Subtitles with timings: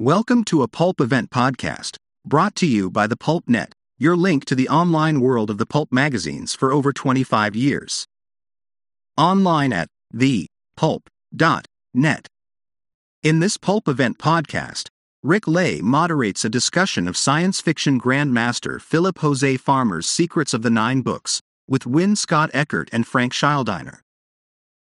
[0.00, 4.44] Welcome to a Pulp Event podcast, brought to you by the Pulp Net, your link
[4.44, 8.06] to the online world of the pulp magazines for over 25 years.
[9.16, 12.28] Online at thepulp.net.
[13.24, 14.86] In this Pulp Event podcast,
[15.24, 20.70] Rick Lai moderates a discussion of science fiction grandmaster Philip Jose Farmer's Secrets of the
[20.70, 23.98] Nine Books with Win Scott Eckert and Frank Schildiner.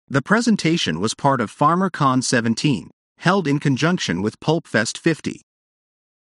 [0.07, 2.91] The presentation was part of FarmerCon 17,
[3.21, 5.43] held in conjunction with Pulpfest 50.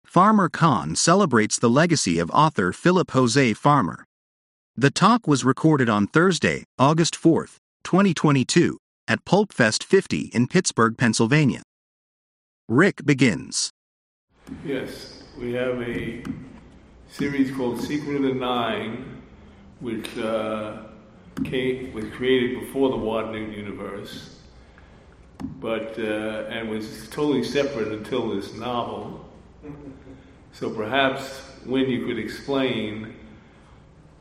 [0.07, 4.05] FarmerCon celebrates the legacy of author Philip Jose Farmer.
[4.77, 7.47] The talk was recorded on Thursday, August 4,
[7.85, 11.63] 2022, at Pulpfest 50 in Pittsburgh, Pennsylvania.
[12.69, 13.71] Rick begins.
[14.65, 16.25] Yes, we have a
[17.09, 19.23] series called Secret of the Nine,
[19.81, 20.83] which uh,
[21.45, 24.32] came, was created before the Wold Newton universe,
[25.61, 29.29] but uh, and was totally separate until this novel.
[30.53, 33.15] So perhaps when you could explain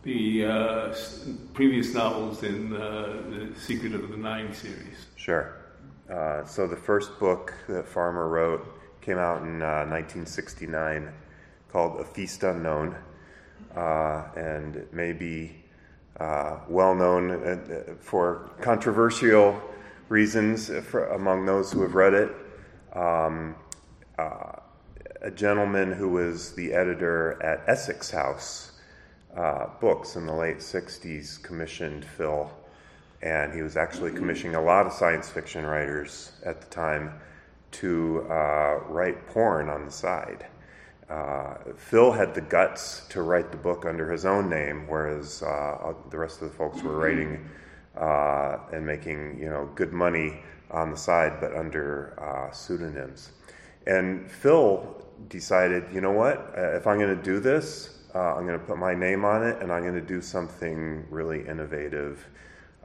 [0.04, 0.96] the uh,
[1.54, 5.06] previous novels in uh, the Secret of the Nine series.
[5.16, 5.58] Sure.
[6.10, 8.66] Uh, so the first book that Farmer wrote
[9.02, 11.12] came out in uh, 1969
[11.72, 12.96] called A Feast Unknown.
[13.76, 15.56] Uh, and it may be
[16.20, 19.62] uh, well known uh, for controversial
[20.12, 22.36] reasons for, among those who have read it.
[22.94, 23.56] Um,
[24.20, 24.58] uh,
[25.22, 28.74] a gentleman who was the editor at Essex House
[29.36, 32.52] uh, Books in the late 60s commissioned Phil
[33.22, 37.14] and he was actually commissioning a lot of science fiction writers at the time
[37.70, 40.46] to uh, write porn on the side.
[41.10, 45.94] Uh, Phil had the guts to write the book under his own name, whereas uh,
[46.10, 47.48] the rest of the folks were writing
[47.98, 53.32] uh, and making you know good money on the side, but under uh, pseudonyms.
[53.88, 56.54] And Phil decided, you know what?
[56.58, 59.62] Uh, if I'm going to do this, I'm going to put my name on it,
[59.62, 62.26] and I'm going to do something really innovative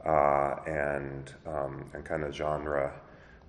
[0.05, 2.93] uh, and um, and kind of genre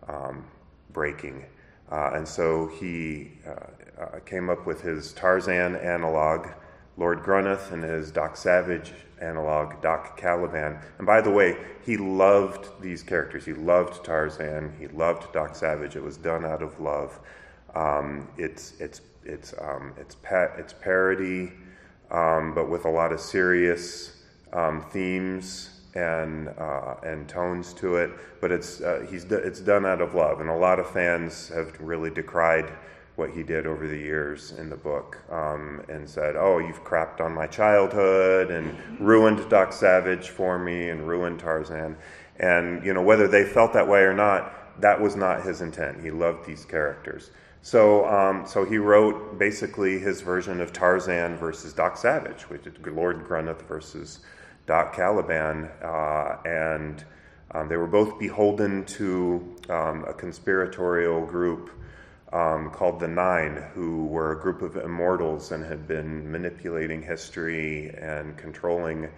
[0.09, 0.45] um,
[0.93, 1.45] breaking.
[1.91, 6.49] Uh, and so he uh, uh, came up with his Tarzan analog,
[6.97, 10.79] Lord Grandrith, and his Doc Savage analog, Doc Caliban.
[10.99, 13.45] And by the way, he loved these characters.
[13.45, 14.75] He loved Tarzan.
[14.79, 15.97] He loved Doc Savage.
[15.97, 17.19] It was done out of love.
[17.75, 20.17] Um, it's it's it's um, it's
[20.59, 21.53] it's parody,
[22.11, 28.11] um, but with a lot of serious um, themes and uh, and tones to it,
[28.41, 31.79] but it's uh, he's it's done out of love, and a lot of fans have
[31.81, 32.73] really decried
[33.19, 37.21] what he did over the years in the book um, and said, "Oh, you've crapped
[37.21, 41.97] on my childhood and ruined Doc Savage for me and ruined Tarzan,"
[42.39, 46.01] and you know whether they felt that way or not, that was not his intent.
[46.01, 47.31] He loved these characters.
[47.61, 52.75] So, um, so he wrote basically his version of Tarzan versus Doc Savage, which is
[52.87, 54.21] Lord Grandrith versus
[54.67, 57.05] Doc Caliban, uh, and
[57.51, 61.71] um, they were both beholden to um, a conspiratorial group
[62.33, 67.91] um, called the Nine, who were a group of immortals and had been manipulating history
[67.91, 69.09] and controlling,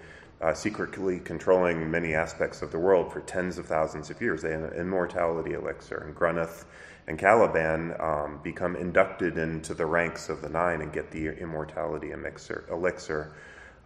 [0.41, 4.43] uh, secretly controlling many aspects of the world for tens of thousands of years.
[4.43, 6.65] They had an immortality elixir, and Grandrith
[7.09, 12.13] and Caliban um, become inducted into the ranks of the Nine and get the immortality
[12.13, 12.65] elixir.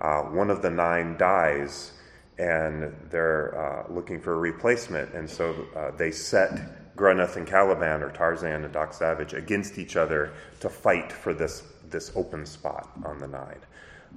[0.00, 1.92] uh, one of the nine dies
[2.38, 5.14] and they're uh, looking for a replacement.
[5.14, 6.50] And so uh, they set
[6.96, 11.62] Grandrith and Caliban, or Tarzan and Doc Savage, against each other to fight for this,
[11.90, 13.58] this open spot on the nine.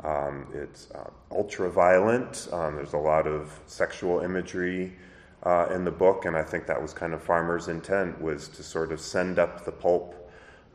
[0.04, 2.48] Um, it's uh, ultra violent.
[2.52, 4.94] Um, there's a lot of sexual imagery
[5.44, 8.64] uh, in the book, and I think that was kind of Farmer's intent was to
[8.64, 10.14] sort of send up the pulp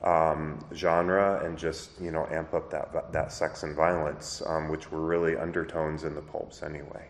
[0.02, 4.91] um, genre and just you know amp up that that sex and violence, um, which
[4.91, 7.08] were really undertones in the pulps anyway.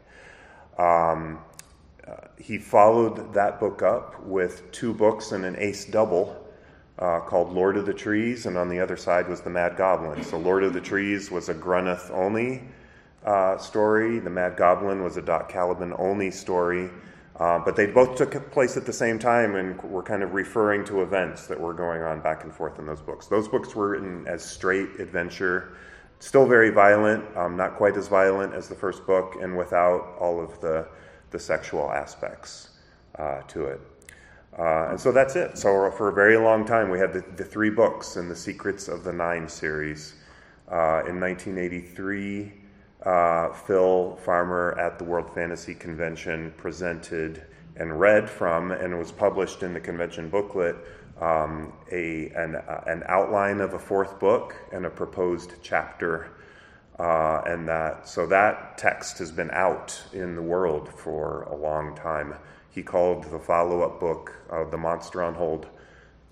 [0.78, 1.38] Um,
[2.06, 6.36] uh, he followed that book up with two books and an ace double
[6.98, 10.22] uh, called Lord of the Trees, and on the other side was the Mad Goblin.
[10.22, 12.62] So Lord of the Trees was a Grandrith only
[13.24, 14.18] uh, story.
[14.18, 16.90] The Mad Goblin was a Doc Caliban only story.
[17.36, 20.84] Uh, but they both took place at the same time and were kind of referring
[20.84, 23.26] to events that were going on back and forth in those books.
[23.26, 25.76] Those books were written as straight adventure,
[26.18, 30.40] still very violent, um, not quite as violent as the first book, and without all
[30.40, 30.86] of the,
[31.32, 32.70] the sexual aspects
[33.18, 33.80] uh, to it.
[34.58, 35.56] Uh, and so that's it.
[35.56, 38.86] So for a very long time, we had the, the three books in the Secrets
[38.88, 40.14] of the Nine series.
[40.70, 42.52] Uh, in 1983,
[43.04, 47.44] uh, Phil Farmer at the World Fantasy Convention presented
[47.76, 50.76] and read from, and was published in the convention booklet,
[51.20, 56.30] um, a, an, uh, an outline of a fourth book and a proposed chapter.
[57.02, 61.96] Uh, and that so that text has been out in the world for a long
[61.96, 62.32] time.
[62.70, 65.66] He called the follow-up book uh, "The Monster on Hold,"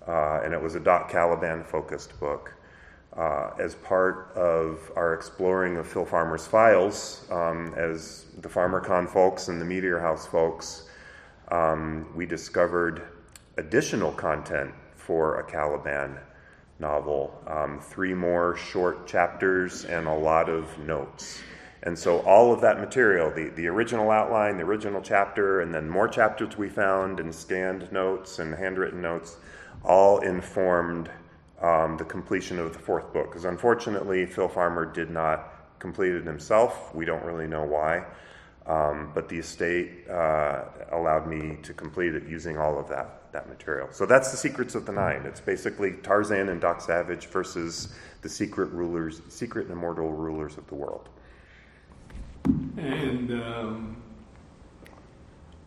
[0.07, 2.53] uh, and it was a Doc Caliban focused book.
[3.17, 9.49] Uh, as part of our exploring of Phil Farmer's files, um, as the FarmerCon folks
[9.49, 10.87] and the Meteor House folks,
[11.49, 13.01] um, we discovered
[13.57, 16.17] additional content for a Caliban
[16.81, 21.39] novel um, three more short chapters and a lot of notes.
[21.83, 25.89] And so, all of that material the, the original outline, the original chapter, and then
[25.89, 29.37] more chapters we found, and scanned notes and handwritten notes
[29.83, 31.09] all informed
[31.61, 33.29] um, the completion of the fourth book.
[33.29, 36.93] Because unfortunately, Phil Farmer did not complete it himself.
[36.93, 38.05] We don't really know why.
[38.67, 43.49] Um, but the estate uh, allowed me to complete it using all of that, that
[43.49, 43.87] material.
[43.91, 45.25] So that's the Secrets of the Nine.
[45.25, 50.67] It's basically Tarzan and Doc Savage versus the secret rulers, secret and immortal rulers of
[50.67, 51.09] the world.
[52.77, 53.97] And um,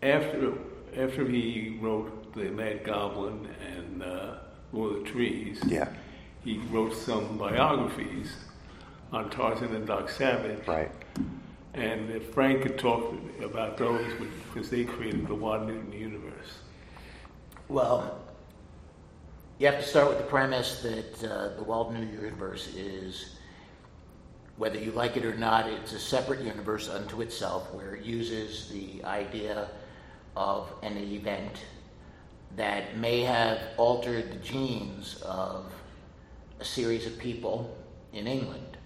[0.03, 0.53] after
[0.97, 4.35] after he wrote the Mad Goblin and uh,
[4.73, 5.89] Lord of the Trees, yeah,
[6.45, 8.33] he wrote some biographies
[9.13, 10.67] on Tarzan and Doc Savage.
[10.67, 10.91] Right.
[11.75, 14.07] And if Frank could talk about those
[14.53, 16.59] because they created the Wold Newton universe.
[17.69, 18.21] Well,
[19.59, 23.37] you have to start with the premise that uh, the Wold Newton universe is,
[24.57, 28.69] whether you like it or not, it's a separate universe unto itself where it uses
[28.69, 29.69] the idea
[30.37, 31.61] of an event
[32.57, 35.73] that may have altered the genes of
[36.61, 37.77] a series of people
[38.13, 38.77] in England.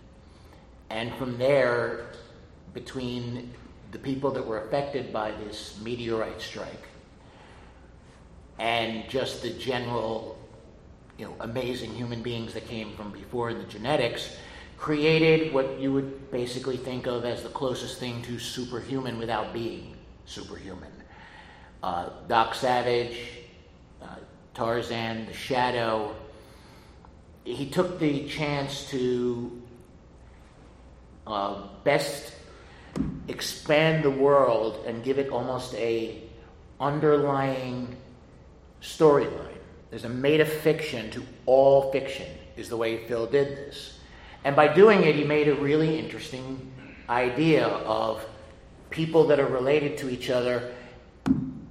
[0.88, 2.06] And from there,
[2.78, 3.52] between
[3.90, 6.86] the people that were affected by this meteorite strike
[8.60, 10.38] and just the general
[11.18, 14.36] you know amazing human beings that came from before in the genetics
[14.76, 19.96] created what you would basically think of as the closest thing to superhuman without being
[20.24, 20.92] superhuman.
[21.82, 23.18] Uh, doc savage
[24.00, 24.06] uh,
[24.54, 26.14] tarzan the shadow.
[27.42, 29.60] He took the chance to
[31.26, 32.37] uh, best
[33.28, 36.22] expand the world and give it almost a
[36.80, 37.96] underlying
[38.82, 39.56] storyline.
[39.90, 42.26] There's a metafiction to all fiction,
[42.56, 43.98] is the way Phil did this.
[44.44, 46.70] And by doing it, he made a really interesting
[47.08, 48.24] idea of
[48.90, 50.74] people that are related to each other,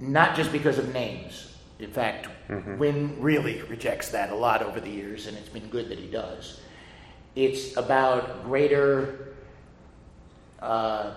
[0.00, 1.56] not just because of names.
[1.78, 2.76] In fact, mm-hmm.
[2.78, 6.08] Win really rejects that a lot over the years, and it's been good that he
[6.08, 6.60] does.
[7.36, 9.34] It's about greater
[10.60, 11.14] uh,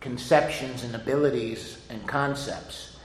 [0.00, 2.96] conceptions and abilities and concepts.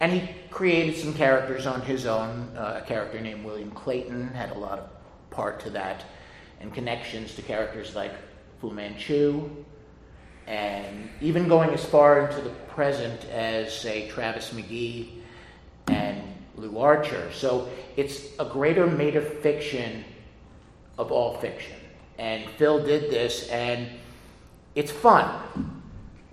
[0.00, 2.50] And he created some characters on his own.
[2.56, 4.88] Uh, a character named William Clayton had a lot of
[5.30, 6.04] part to that,
[6.60, 8.12] and connections to characters like
[8.60, 9.48] Fu Manchu,
[10.46, 15.08] and even going as far into the present as, say, Travis McGee
[15.88, 16.20] and
[16.56, 17.30] Lew Archer.
[17.32, 20.02] So it's a greater metafiction
[20.98, 21.76] of all fiction.
[22.18, 23.88] And Phil did this, and
[24.74, 25.79] it's fun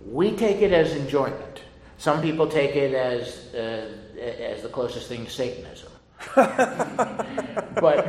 [0.08, 1.62] we take it as enjoyment.
[1.98, 5.92] Some people take it as uh, as the closest thing to Satanism.
[6.36, 8.08] but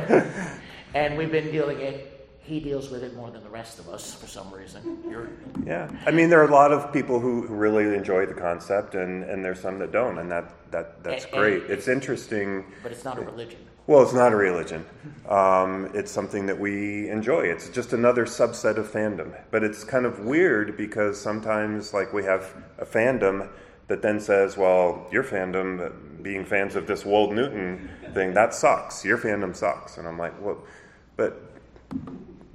[0.93, 2.18] and we've been dealing it.
[2.49, 5.03] He deals with it more than the rest of us for some reason.
[5.07, 5.29] You're,
[5.67, 9.23] yeah, I mean, there are a lot of people who really enjoy the concept, and,
[9.23, 11.61] and there's some that don't, and that, that that's and, great.
[11.61, 13.59] And it's interesting, but it's not a religion.
[13.85, 14.83] Well, it's not a religion.
[15.27, 17.41] Um, it's something that we enjoy.
[17.41, 19.39] It's just another subset of fandom.
[19.51, 23.47] But it's kind of weird because sometimes, like, we have a fandom
[23.87, 29.05] that then says, well, your fandom, being fans of this Wold Newton thing, that sucks.
[29.05, 29.97] Your fandom sucks.
[29.97, 30.63] And I'm like, well,
[31.15, 31.41] but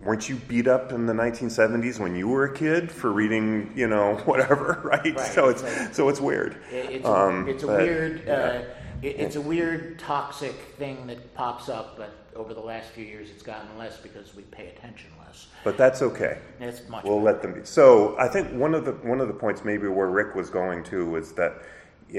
[0.05, 3.89] weren't you beat up in the 1970s when you were a kid for reading, you
[3.89, 5.17] know, whatever, right?
[5.17, 5.21] right.
[5.21, 6.57] So it's so it's weird.
[6.71, 8.29] It's, um, it's a but, weird.
[8.29, 8.63] Uh,
[9.03, 13.31] it, it's a weird toxic thing that pops up, but over the last few years
[13.31, 15.49] it's gotten less because we pay attention less.
[15.63, 16.39] But that's okay.
[16.61, 17.05] It's much.
[17.05, 17.33] We'll better.
[17.33, 17.65] let them be.
[17.65, 20.85] So I think one of the one of the points maybe where Rick was going
[20.85, 21.63] to was that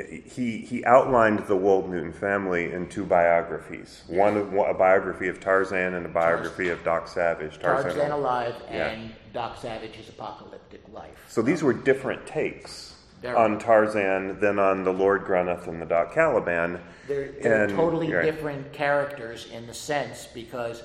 [0.03, 4.03] he he outlined the Wold Newton family in two biographies.
[4.07, 7.59] One, a biography of Tarzan and a biography of Doc Savage.
[7.59, 8.87] Tarzan, Tarzan alive yeah.
[8.87, 11.25] and Doc Savage's apocalyptic life.
[11.29, 16.13] So these were different takes on Tarzan than on the Lord Grandrith and the Doc
[16.13, 16.79] Caliban.
[17.07, 18.23] They're, they're and, totally right.
[18.23, 20.83] different characters in the sense because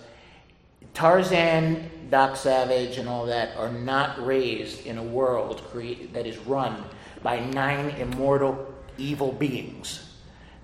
[0.95, 5.63] Tarzan, Doc Savage, and all that are not raised in a world
[6.13, 6.83] that is run
[7.23, 8.70] by nine immortal
[9.01, 10.07] evil beings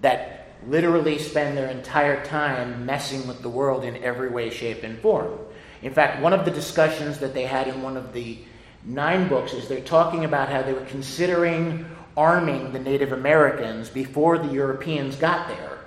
[0.03, 4.99] that literally spend their entire time messing with the world in every way, shape, and
[4.99, 5.39] form.
[5.83, 8.39] In fact, one of the discussions that they had in one of the
[8.85, 11.85] nine books is they're talking about how they were considering
[12.17, 15.79] arming the Native Americans before the Europeans got there,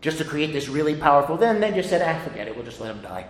[0.00, 1.36] just to create this really powerful.
[1.36, 3.26] Then they just said, ah, forget it, we'll just let them die.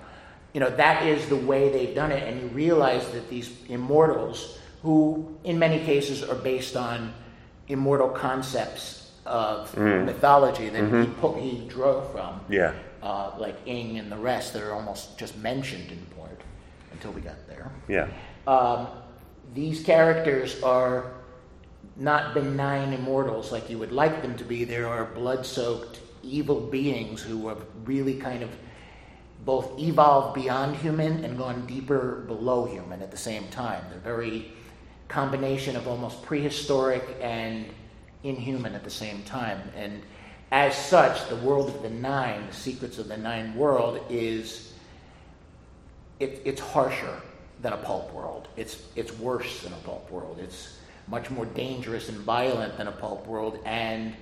[0.54, 4.58] You know, that is the way they've done it, and you realize that these immortals,
[4.82, 7.14] who in many cases are based on
[7.72, 10.04] immortal concepts of mm.
[10.04, 11.02] mythology that mm-hmm.
[11.02, 15.18] he, put, he drove from, yeah, uh, like Ing and the rest that are almost
[15.18, 16.40] just mentioned in point
[16.92, 17.70] until we got there.
[17.88, 18.08] Yeah.
[18.46, 18.88] Um,
[19.54, 21.12] these characters are
[21.96, 24.64] not benign immortals like you would like them to be.
[24.64, 28.50] There are blood soaked evil beings who have really kind of
[29.44, 33.84] both evolved beyond human and gone deeper below human at the same time.
[33.90, 34.52] They're very
[35.12, 37.66] combination of almost prehistoric and
[38.24, 39.60] inhuman at the same time.
[39.76, 40.02] And
[40.50, 44.72] as such, the world of the nine, the secrets of the nine world, is
[46.18, 47.20] it, it's harsher
[47.60, 48.48] than a pulp world.
[48.56, 50.38] It's it's worse than a pulp world.
[50.40, 50.78] It's
[51.08, 54.14] much more dangerous and violent than a pulp world, and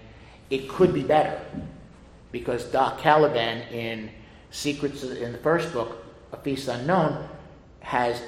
[0.50, 1.40] it could be better
[2.32, 4.10] because Doc Caliban in
[4.50, 7.28] Secrets in the first book, A Feast Unknown,
[7.80, 8.20] has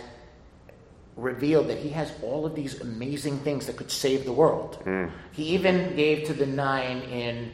[1.17, 4.83] revealed that he has all of these amazing things that could save the world.
[4.85, 5.11] Mm.
[5.33, 7.53] He even gave to the nine in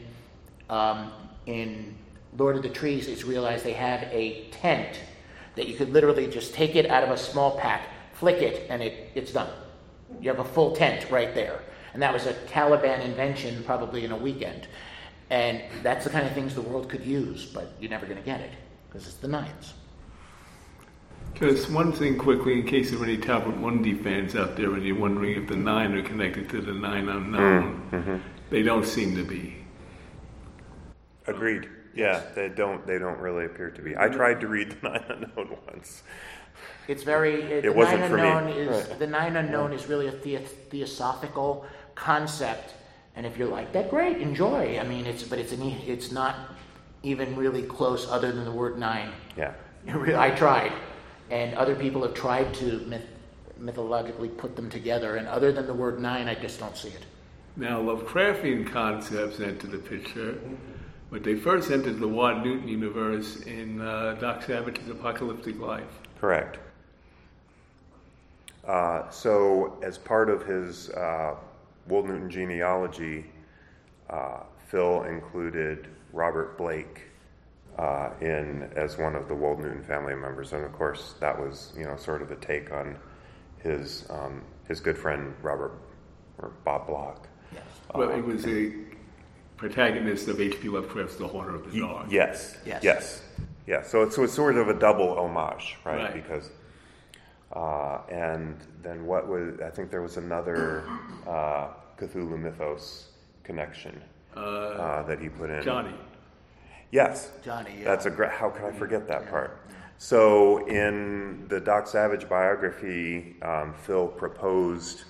[0.69, 1.11] um,
[1.45, 1.95] in
[2.37, 3.07] Lord of the Trees.
[3.07, 4.99] It's realized they have a tent
[5.55, 8.81] that you could literally just take it out of a small pack, flick it, and
[8.81, 9.49] it, it's done.
[10.21, 11.59] You have a full tent right there.
[11.93, 14.67] And that was a Caliban invention probably in a weekend.
[15.29, 18.23] And that's the kind of things the world could use, but you're never going to
[18.23, 18.51] get it
[18.87, 19.73] because it's the Nines.
[21.35, 24.83] Just one thing quickly, in case there are any Talbot Mundy fans out there and
[24.83, 28.17] you're wondering if the nine are connected to the nine unknown, mm, mm-hmm.
[28.49, 29.55] they don't seem to be.
[31.27, 31.69] Agreed.
[31.95, 32.85] Yeah, they don't.
[32.85, 33.97] They don't really appear to be.
[33.97, 36.03] I tried to read the nine unknown once.
[36.87, 37.41] It's very.
[37.41, 38.51] It, the wasn't nine for unknown me.
[38.53, 38.99] Is, right.
[38.99, 42.73] The nine unknown is really a the- theosophical concept,
[43.15, 44.79] and if you're like that, great, enjoy.
[44.79, 46.35] I mean, it's but it's an, it's not
[47.03, 49.11] even really close, other than the word nine.
[49.37, 49.53] Yeah.
[49.87, 50.73] I tried,
[51.29, 53.05] and other people have tried to myth,
[53.57, 57.05] mythologically put them together, and other than the word nine, I just don't see it.
[57.55, 60.39] Now, Lovecraftian concepts enter the picture,
[61.11, 65.99] but they first entered the Wold Newton universe in uh, Doc Savage's Apocalyptic Life.
[66.19, 66.57] Correct.
[68.65, 71.35] Uh, so, as part of his uh,
[71.87, 73.25] Wold Newton genealogy,
[74.09, 77.08] uh, Phil included Robert Blake
[77.79, 81.71] uh, in as one of the Wold Newton family members, and of course, that was
[81.77, 82.97] you know sort of a take on
[83.63, 85.71] his um, his good friend Robert
[86.39, 87.25] or Bob Bloch.
[87.53, 87.63] Yes.
[87.95, 88.73] Well, it was a
[89.55, 90.69] protagonist of H.P.
[90.69, 92.07] Lovecraft's The Haunter of the Dark.
[92.09, 92.57] Yes.
[92.65, 92.83] Yes.
[92.83, 93.21] Yes.
[93.65, 93.81] Yeah.
[93.81, 95.97] So it's, so it's sort of a double homage, right?
[95.97, 96.13] right.
[96.13, 96.49] Because
[97.53, 100.83] uh, and then what was I think there was another
[101.25, 103.05] uh, Cthulhu mythos
[103.43, 104.01] connection
[104.35, 105.63] uh, uh that he put in.
[105.63, 105.95] Johnny.
[106.91, 107.31] Yes.
[107.43, 107.77] Johnny.
[107.79, 107.85] Yeah.
[107.85, 108.31] That's a great.
[108.31, 109.29] How can I forget that yeah.
[109.29, 109.61] part?
[109.97, 115.03] So in the Doc Savage biography, um, Phil proposed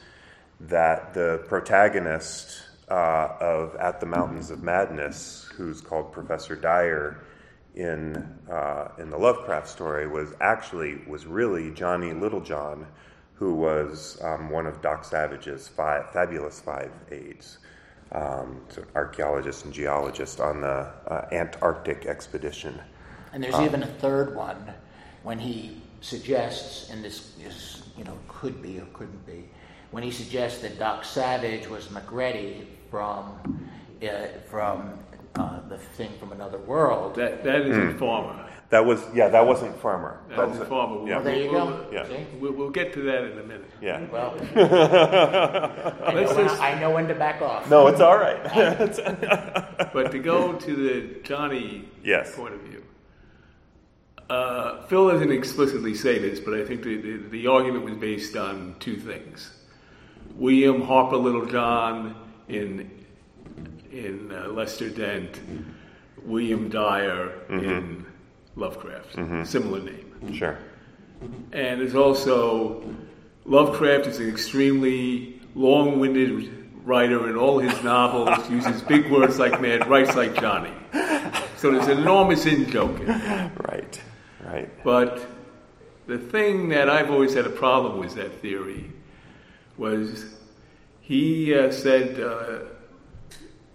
[0.62, 7.24] that the protagonist uh, of At the Mountains of Madness, who's called Professor Dyer,
[7.75, 8.15] in
[8.51, 12.86] uh, in the Lovecraft story was actually was really Johnny Littlejohn,
[13.36, 17.59] who was um, one of Doc Savage's five, fabulous five aides,
[18.11, 22.79] um, so archaeologist and geologist on the uh, Antarctic expedition.
[23.33, 24.73] And there's um, even a third one
[25.23, 29.49] when he suggests, and this is you know could be or couldn't be,
[29.91, 33.69] when he suggests that Doc Savage was McReady from
[34.01, 34.97] uh, from
[35.35, 37.15] uh, the thing from another world.
[37.15, 37.99] That that isn't mm.
[37.99, 38.48] Farmer.
[38.69, 39.29] That was yeah.
[39.29, 40.19] That wasn't Farmer.
[40.29, 41.07] That was Farmer.
[41.07, 41.19] Yeah.
[41.19, 41.88] there you go.
[41.91, 42.07] Yeah.
[42.39, 43.69] We'll, we'll, get to that in a minute.
[43.81, 44.05] Yeah.
[44.11, 47.67] Well, I, know when, I, know when to back off.
[47.67, 48.43] No, it's all right.
[49.93, 52.35] but to go to the Johnny yes.
[52.35, 52.83] point of view.
[54.29, 58.38] Uh, Phil doesn't explicitly say this, but I think the, the, the argument was based
[58.38, 59.51] on two things.
[60.35, 62.15] William Harper Littlejohn
[62.47, 62.91] in
[63.91, 65.39] in uh, Lester Dent,
[66.23, 67.69] William Dyer mm-hmm.
[67.69, 68.05] in
[68.55, 69.43] Lovecraft, mm-hmm.
[69.43, 70.33] similar name.
[70.33, 70.57] Sure.
[71.51, 72.83] And there's also
[73.45, 79.87] Lovecraft is an extremely long-winded writer in all his novels, uses big words like man,
[79.89, 80.73] writes like Johnny.
[81.57, 82.99] So there's an enormous in joke.
[83.07, 84.01] Right,
[84.45, 84.83] right.
[84.83, 85.27] But
[86.07, 88.91] the thing that I've always had a problem with that theory
[89.77, 90.35] was
[91.01, 92.59] he uh, said uh,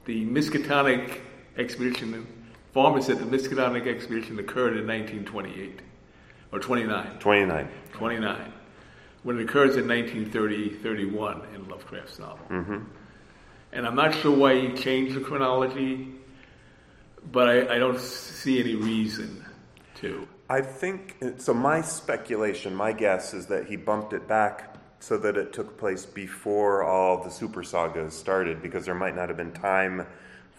[0.05, 1.21] the Miskatonic
[1.57, 2.27] expedition,
[2.75, 5.81] Farmer said the Miskatonic expedition occurred in 1928
[6.51, 7.19] or 29.
[7.21, 7.69] 29.
[7.93, 8.53] 29.
[9.23, 12.45] When it occurs in 1930 31 in Lovecraft's novel.
[12.51, 12.79] Mm-hmm.
[13.73, 16.09] And I'm not sure why he changed the chronology,
[17.31, 19.45] but I, I don't see any reason
[20.01, 20.27] to.
[20.51, 21.55] I think so.
[21.55, 26.07] My speculation, my guess is that he bumped it back so that it took place
[26.07, 30.07] before all the super sagas started, because there might not have been time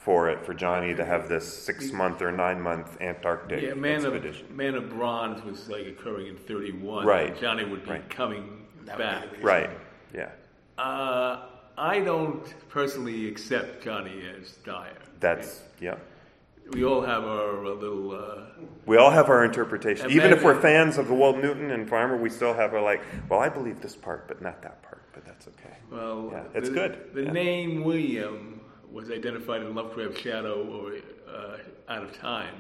[0.05, 3.95] for it for Johnny to have this six month or nine month Antarctic Yeah, Man
[4.05, 4.45] expedition.
[4.45, 7.07] of, Man of Bronze was like occurring in 31.
[7.07, 7.35] Right.
[7.41, 8.07] Johnny would be Right.
[8.07, 9.43] coming That would be back.
[9.43, 9.69] Right.
[10.13, 10.29] Yeah.
[10.77, 14.91] Uh, I don't personally accept Johnny as Dyer.
[15.19, 15.95] That's yeah.
[16.71, 18.11] We all have our uh, little.
[18.11, 18.41] Uh,
[18.85, 20.11] We all have our interpretation.
[20.11, 23.01] Even if we're fans of the Wold Newton and Farmer, we still have our like,
[23.27, 25.01] well, I believe this part, but not that part.
[25.13, 25.75] But that's okay.
[25.91, 27.09] well, Yeah, it's the, good.
[27.13, 27.31] The Yeah.
[27.31, 28.54] name William
[28.95, 30.93] was identified in Lovecraft's Shadow or
[31.29, 31.57] uh,
[31.89, 32.55] Out of Time,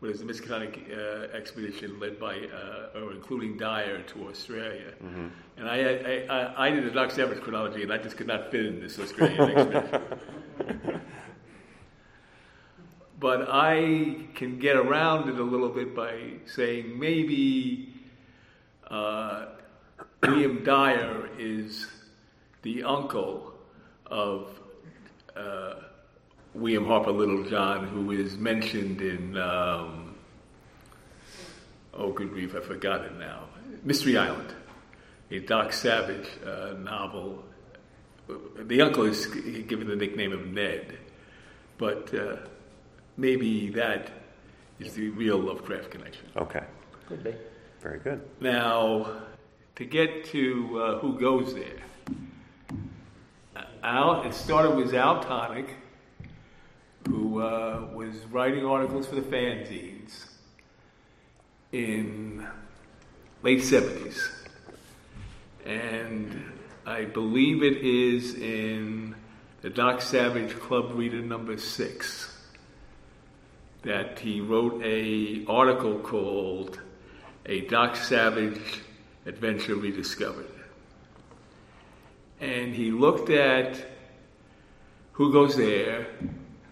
[0.00, 4.94] whereas the Miskatonic uh, expedition led by, uh, or including Dyer to Australia.
[5.04, 5.26] Mm-hmm.
[5.58, 8.50] And I, I, I, I did a Doc Savage chronology, and I just could not
[8.50, 11.00] fit in this Australian expedition.
[13.20, 17.92] But I can get around it a little bit by saying maybe
[18.88, 19.46] uh,
[20.22, 21.88] William Dyer is
[22.62, 23.54] the uncle
[24.06, 24.57] of
[25.38, 25.74] uh,
[26.54, 30.16] William Harper Littlejohn, who is mentioned in, um,
[31.94, 33.44] oh, good grief, I forgot it now,
[33.84, 34.54] Mystery Island,
[35.30, 37.44] a Doc Savage uh, novel.
[38.58, 40.98] The uncle is given the nickname of Ned,
[41.78, 42.36] but uh,
[43.16, 44.10] maybe that
[44.78, 46.26] is the real Lovecraft connection.
[46.36, 46.64] Okay.
[47.06, 47.34] Could be.
[47.80, 48.20] Very good.
[48.40, 49.22] Now,
[49.76, 51.82] to get to uh, who goes there,
[53.82, 55.68] Al, it started with Al Tonik,
[57.06, 60.24] who uh, was writing articles for the fanzines
[61.72, 62.46] in
[63.42, 64.30] late 70s.
[65.64, 66.52] And
[66.86, 69.14] I believe it is in
[69.62, 72.34] the Doc Savage Club Reader number six
[73.82, 76.80] that he wrote a article called
[77.46, 78.80] a Doc Savage
[79.26, 80.57] Adventure Rediscovered.
[82.40, 83.84] And he looked at
[85.12, 86.06] Who Goes There,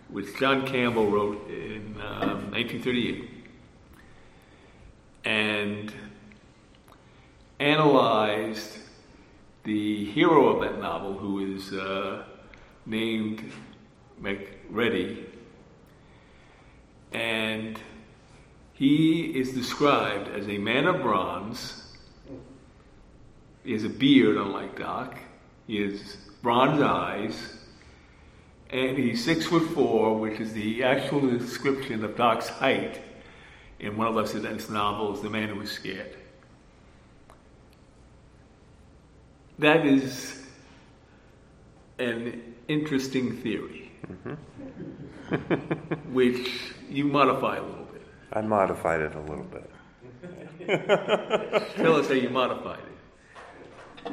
[0.09, 3.29] which John Campbell wrote in um, 1938,
[5.25, 5.93] and
[7.59, 8.79] analyzed
[9.65, 12.23] the hero of that novel, who is uh,
[12.87, 13.51] named
[14.23, 15.25] McReady,
[17.13, 17.79] and
[18.73, 21.83] he is described as a man of bronze.
[23.65, 25.19] He has a beard, unlike Doc.
[25.67, 27.53] He has bronze eyes.
[28.71, 33.01] And he's six foot four, which is the actual description of Doc's height
[33.79, 36.17] in one of Lester Dent's novels, The Man Who Was Scared.
[39.59, 40.43] That is
[41.99, 45.95] an interesting theory, mm-hmm.
[46.13, 46.51] which
[46.91, 48.03] you modify a little bit.
[48.33, 49.71] I modified it a little bit.
[51.77, 54.13] Tell us how you modified it.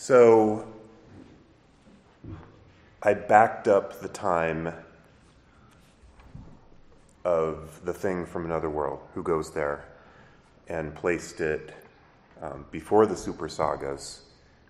[0.00, 0.64] So
[3.02, 4.72] I backed up the time
[7.24, 9.88] of the thing from another world, who goes there,
[10.68, 11.74] and placed it
[12.40, 14.22] um, before the super sagas,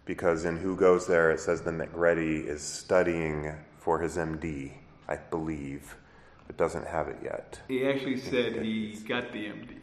[0.06, 4.72] because in Who Goes There it says that McReady is studying for his MD,
[5.08, 5.94] I believe,
[6.46, 7.60] but doesn't have it yet.
[7.68, 9.76] He actually said he got the MD.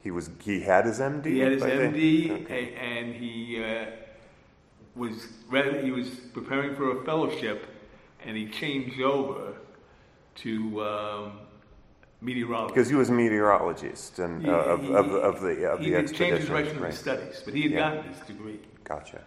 [0.00, 1.26] He was he had his MD.
[1.26, 1.62] He had his?
[1.62, 2.74] MD, Okay.
[2.74, 3.86] and he uh,
[4.96, 7.66] was ready, he was preparing for a fellowship,
[8.24, 9.54] and he changed over
[10.36, 11.32] to um,
[12.20, 12.74] meteorology.
[12.74, 15.96] Because he was a meteorologist and uh, of, He- of, of the of he the
[15.96, 16.14] expedition.
[16.16, 17.94] change his direction of his studies, but he had Yeah.
[17.96, 18.60] gotten his degree.
[18.84, 19.22] Gotcha.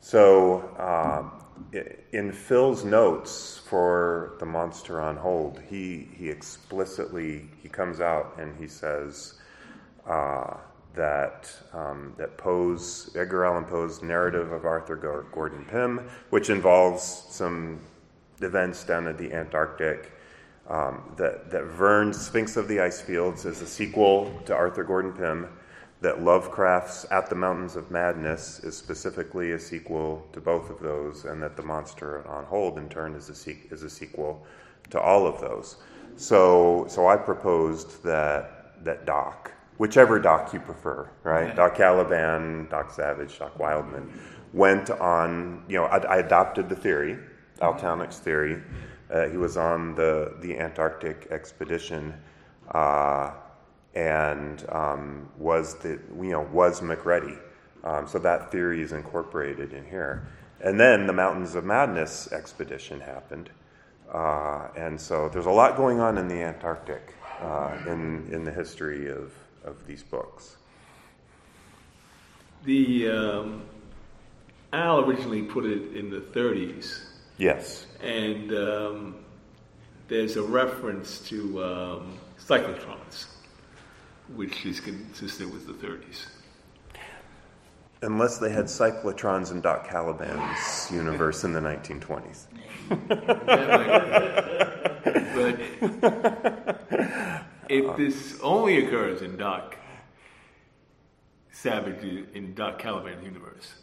[0.00, 1.32] So, um,
[2.12, 8.54] in Phil's notes for the Monster on Hold, he he explicitly he comes out and
[8.60, 9.34] he says
[10.06, 10.54] uh,
[10.98, 14.96] that um, that Poe's Edgar Allan Poe's narrative of Arthur
[15.32, 17.80] Gordon Pym, which involves some
[18.42, 20.12] events down at the Antarctic.
[20.68, 25.14] Um, that, that Verne's Sphinx of the Ice Fields is a sequel to Arthur Gordon
[25.14, 25.48] Pym,
[26.02, 31.24] that Lovecraft's At the Mountains of Madness is specifically a sequel to both of those,
[31.24, 34.44] and that The Monster on Hold, in turn, is a, se- is a sequel
[34.90, 35.76] to all of those.
[36.16, 41.56] So, so I proposed that, that Doc, whichever Doc you prefer, right?
[41.56, 44.12] Doc Caliban, Doc Savage, Doc Wildman,
[44.52, 47.18] went on, you know, I, I adopted the theory,
[47.60, 48.62] Al Tonik's theory,
[49.10, 52.12] Uh, he was on the, the Antarctic expedition
[52.74, 53.30] uh,
[53.94, 57.38] and um, was the you know was McReady.
[57.84, 60.26] Um, so that theory is incorporated in here.
[60.60, 63.50] And then the Mountains of Madness expedition happened,
[64.12, 68.52] uh, and so there's a lot going on in the Antarctic uh, in in the
[68.52, 69.32] history of
[69.64, 70.56] of these books.
[72.64, 73.62] The um,
[74.72, 77.00] Al originally put it in the 30s,
[77.38, 77.86] Yes.
[78.02, 79.16] and um,
[80.08, 83.26] there's a reference to um, cyclotrons,
[84.34, 86.26] which is consistent with the 30s.
[88.02, 92.46] Unless they had cyclotrons in Doc Caliban's universe in the 1920s.
[95.34, 95.60] But
[97.68, 99.76] if this only occurs in Doc
[101.50, 102.04] Savage
[102.34, 103.74] in Doc Caliban's universe,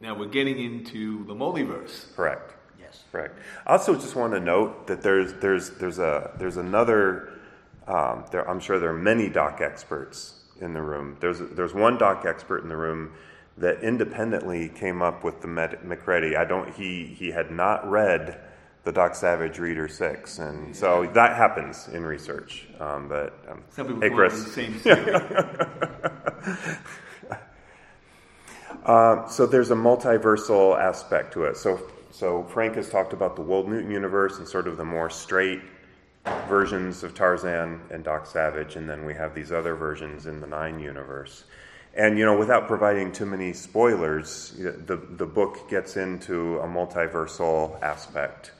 [0.00, 2.14] now we're getting into the multiverse.
[2.14, 2.54] Correct.
[2.80, 3.04] Yes.
[3.10, 3.38] Correct.
[3.66, 7.32] I also just want to note that there's there's there's a there's another.
[7.86, 11.16] Um, there, I'm sure there are many doc experts in the room.
[11.20, 13.12] There's there's one doc expert in the room
[13.56, 16.36] that independently came up with the Med- McReady.
[16.36, 16.72] I don't.
[16.74, 18.40] He he had not read
[18.84, 22.66] the Doc Savage Reader Six, and so that happens in research.
[22.80, 24.58] Um, but um, Some people hey, Chris.
[28.84, 31.58] Uh, so there's a multiversal aspect to it.
[31.58, 31.78] So,
[32.10, 35.60] so Frank has talked about the Wold Newton universe and sort of the more straight
[36.48, 40.46] versions of Tarzan and Doc Savage, and then we have these other versions in the
[40.46, 41.44] Nine universe.
[41.94, 47.80] And you know, without providing too many spoilers, the the book gets into a multiversal
[47.82, 48.52] aspect.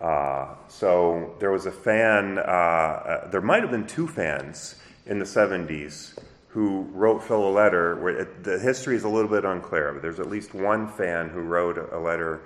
[0.00, 2.38] Uh, so there was a fan.
[2.38, 7.50] Uh, uh, there might have been two fans in the '70s who wrote Phil a
[7.50, 7.96] letter.
[7.96, 11.28] Where it, the history is a little bit unclear, but there's at least one fan
[11.28, 12.42] who wrote a, a letter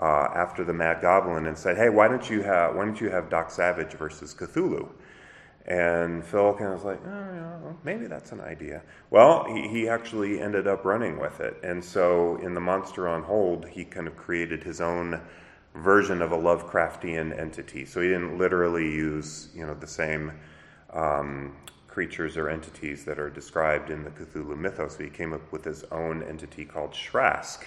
[0.00, 3.10] uh, after the Mad Goblin and said, "Hey, why don't you have why don't you
[3.10, 4.88] have Doc Savage versus Cthulhu?"
[5.66, 8.82] And Phil kind of was like, oh, yeah, well, maybe that's an idea.
[9.10, 11.56] Well, he, he actually ended up running with it.
[11.62, 15.22] And so in The Monster on Hold, he kind of created his own
[15.74, 17.84] version of a Lovecraftian entity.
[17.84, 20.32] So he didn't literally use, you know, the same
[20.92, 21.56] um,
[21.88, 24.96] creatures or entities that are described in the Cthulhu mythos.
[24.96, 27.64] So he came up with his own entity called Shrask.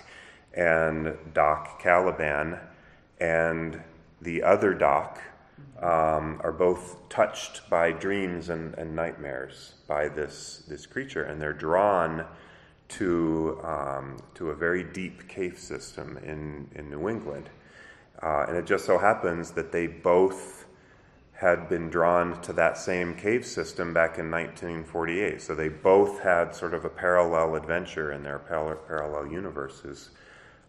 [0.54, 2.60] And Doc Caliban
[3.20, 3.82] and
[4.22, 5.22] the other Doc
[5.82, 11.54] um, are both touched by dreams and, and nightmares by this, this creature, and they're
[11.54, 12.26] drawn
[12.90, 17.50] to, um, to a very deep cave system in, in New England.
[18.22, 20.66] Uh, and it just so happens that they both
[21.34, 25.40] had been drawn to that same cave system back in 1948.
[25.40, 30.10] So they both had sort of a parallel adventure in their par- parallel universes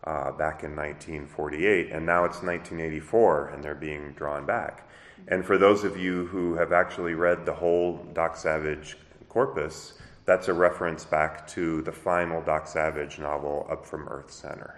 [0.05, 1.91] uh, back in 1948.
[1.91, 4.89] And now it's 1984 and they're being drawn back.
[5.27, 8.99] And for those of you who have actually read the whole Doc Savage
[9.31, 9.95] corpus,
[10.27, 14.78] that's a reference back to the final Doc Savage novel, Up from Earth Center.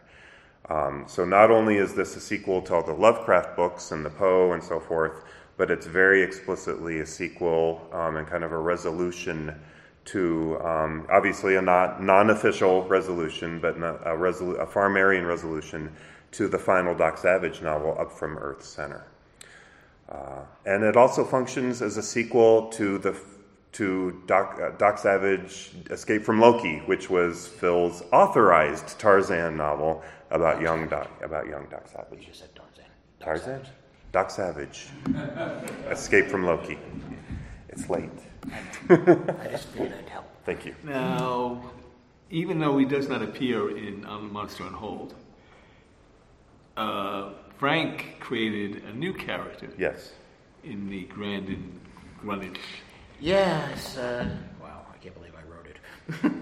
[0.71, 4.11] Um, so not only is this a sequel to all the Lovecraft books and the
[4.11, 5.25] Poe and so forth,
[5.57, 9.55] but it's very explicitly a sequel um, and kind of a resolution
[10.07, 15.93] to um, obviously a not non-official resolution, but a, resolu- a Farmarian resolution
[16.33, 19.05] to the final Doc Savage novel, Up from Earth's Center.
[20.09, 23.13] Uh, and it also functions as a sequel to the
[23.73, 30.61] to Doc, uh, Doc Savage Escape from Loki, which was Phil's authorized Tarzan novel about
[30.61, 32.27] young Doc about young Doc You Savage.
[32.27, 32.85] just said Tarzan.
[33.21, 33.61] Tarzan?
[34.13, 34.87] Doc Savage.
[35.91, 36.79] Escape from Loki.
[37.69, 38.11] It's late.
[38.89, 40.27] I just figured I'd help.
[40.45, 40.75] Thank you.
[40.83, 41.63] Now,
[42.31, 45.15] even though he does not appear in On the Monster on Hold,
[46.77, 50.13] uh, Frank created a new character Yes.
[50.65, 51.79] in the Grandin
[52.21, 52.59] Greenwich.
[53.21, 53.99] Yes.
[53.99, 54.29] Uh,
[54.63, 56.33] wow, I can't believe I wrote it.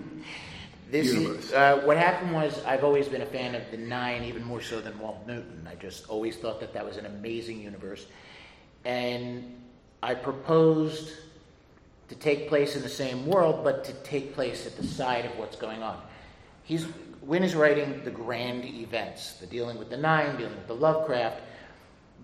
[0.90, 1.46] this Universe.
[1.46, 4.62] is uh, what happened was I've always been a fan of the Nine, even more
[4.62, 5.66] so than Wold Newton.
[5.68, 8.06] I just always thought that that was an amazing universe,
[8.84, 9.60] and
[10.02, 11.12] I proposed
[12.08, 15.36] to take place in the same world, but to take place at the side of
[15.36, 16.00] what's going on.
[16.62, 16.86] He's
[17.22, 21.42] Win is writing the grand events, the dealing with the Nine, dealing with the Lovecraft.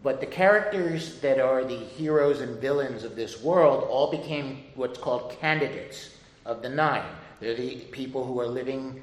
[0.04, 4.98] But the characters that are the heroes and villains of this world all became what's
[4.98, 6.10] called candidates
[6.44, 7.06] of the Nine.
[7.40, 9.00] They're the people who are living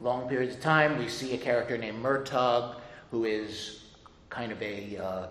[0.00, 0.98] long periods of time.
[0.98, 2.74] We see a character named Murtagh,
[3.12, 3.84] who is
[4.28, 5.26] kind of a uh,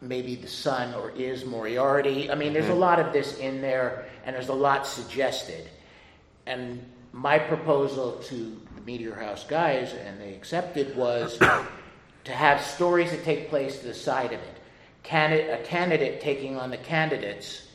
[0.00, 2.32] maybe the son or is Moriarty.
[2.32, 5.68] I mean, there's a lot of this in there, and there's a lot suggested.
[6.46, 11.38] And my proposal to the Meteor House guys, and they accepted, was
[12.24, 14.58] to have stories that take place to the side of it.
[15.02, 17.68] Candid- a candidate taking on the candidates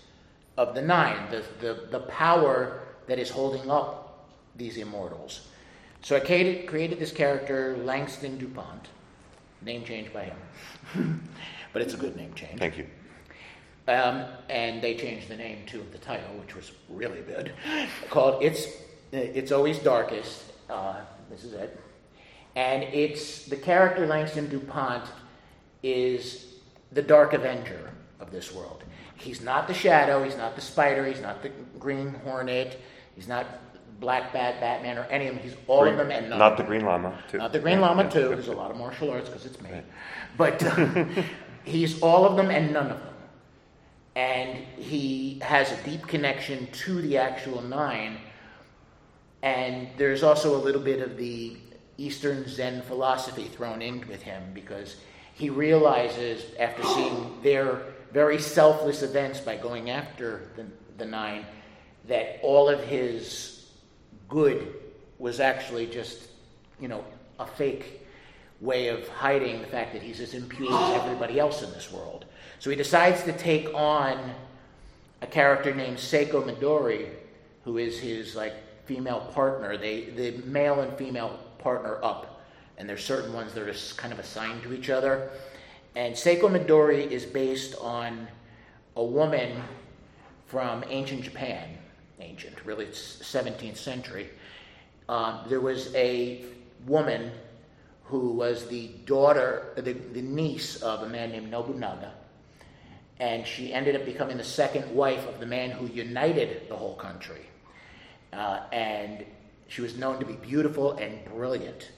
[0.58, 5.48] of the nine, the, the, the power that is holding up these immortals.
[6.02, 8.88] So I created, created this character, Langston DuPont,
[9.62, 11.30] name changed by him.
[11.74, 12.60] but it's a good name change.
[12.60, 12.88] Thank you.
[13.88, 17.54] Um, and they changed the name to the title, which was really good,
[18.10, 18.68] called "It's
[19.12, 20.98] It's Always Darkest." Uh,
[21.32, 21.80] this is it,
[22.60, 25.06] and it's the character Langston Dupont
[25.82, 26.56] is
[26.92, 28.84] the Dark Avenger of this world.
[29.16, 30.22] He's not the Shadow.
[30.26, 31.06] He's not the Spider.
[31.06, 32.78] He's not the Green Hornet.
[33.16, 33.46] He's not
[34.02, 35.44] Black Bat, Batman, or any of them.
[35.44, 36.64] He's all Green- of them and none not the.
[36.64, 37.38] Green Llama, too.
[37.38, 38.28] Not the Green Llama yeah, too.
[38.36, 39.70] There's a lot of martial arts because it's me.
[40.36, 41.06] But uh,
[41.64, 43.14] he's all of them and none of them.
[44.18, 48.18] And he has a deep connection to the actual nine.
[49.44, 51.56] And there's also a little bit of the
[52.00, 54.96] Eastern Zen philosophy thrown in with him because
[55.34, 57.82] he realizes after seeing their
[58.14, 60.66] very selfless events by going after the,
[60.98, 61.46] the nine
[62.08, 63.68] that all of his
[64.30, 64.74] good
[65.20, 66.30] was actually just,
[66.80, 67.04] you know,
[67.40, 68.08] a fake
[68.62, 72.26] way of hiding the fact that he's as impure as everybody else in this world.
[72.60, 74.34] So he decides to take on
[75.22, 77.10] a character named Seiko Midori,
[77.64, 78.54] who is his like
[78.86, 79.78] female partner.
[79.78, 82.42] They the male and female partner up,
[82.78, 85.30] and there's certain ones that are s- kind of assigned to each other.
[85.96, 88.28] And Seiko Midori is based on
[88.96, 89.62] a woman
[90.48, 91.78] from ancient Japan,
[92.20, 94.30] ancient, really, it's 17th century.
[95.08, 96.46] Um, there was a
[96.86, 97.32] woman
[98.06, 102.14] who was the daughter, the, the niece of a man named Nobunaga,
[103.20, 106.96] and she ended up becoming the second wife of the man who united the whole
[106.96, 107.42] country.
[108.32, 109.26] Uh, and
[109.70, 111.92] she was known to be beautiful and brilliant.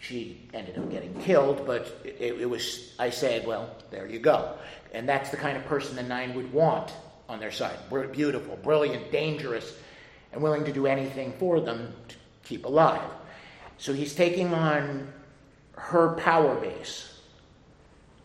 [0.00, 4.54] She ended up getting killed, but it, it was, I said, well, there you go.
[4.92, 6.92] And that's the kind of person the Nine would want
[7.28, 7.78] on their side.
[8.12, 9.74] Beautiful, brilliant, dangerous,
[10.32, 13.02] and willing to do anything for them to keep alive.
[13.78, 15.12] So he's taking on
[15.72, 17.20] her power base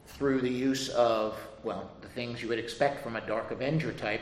[0.08, 4.22] through the use of, well, the things you would expect from a Dark Avenger type,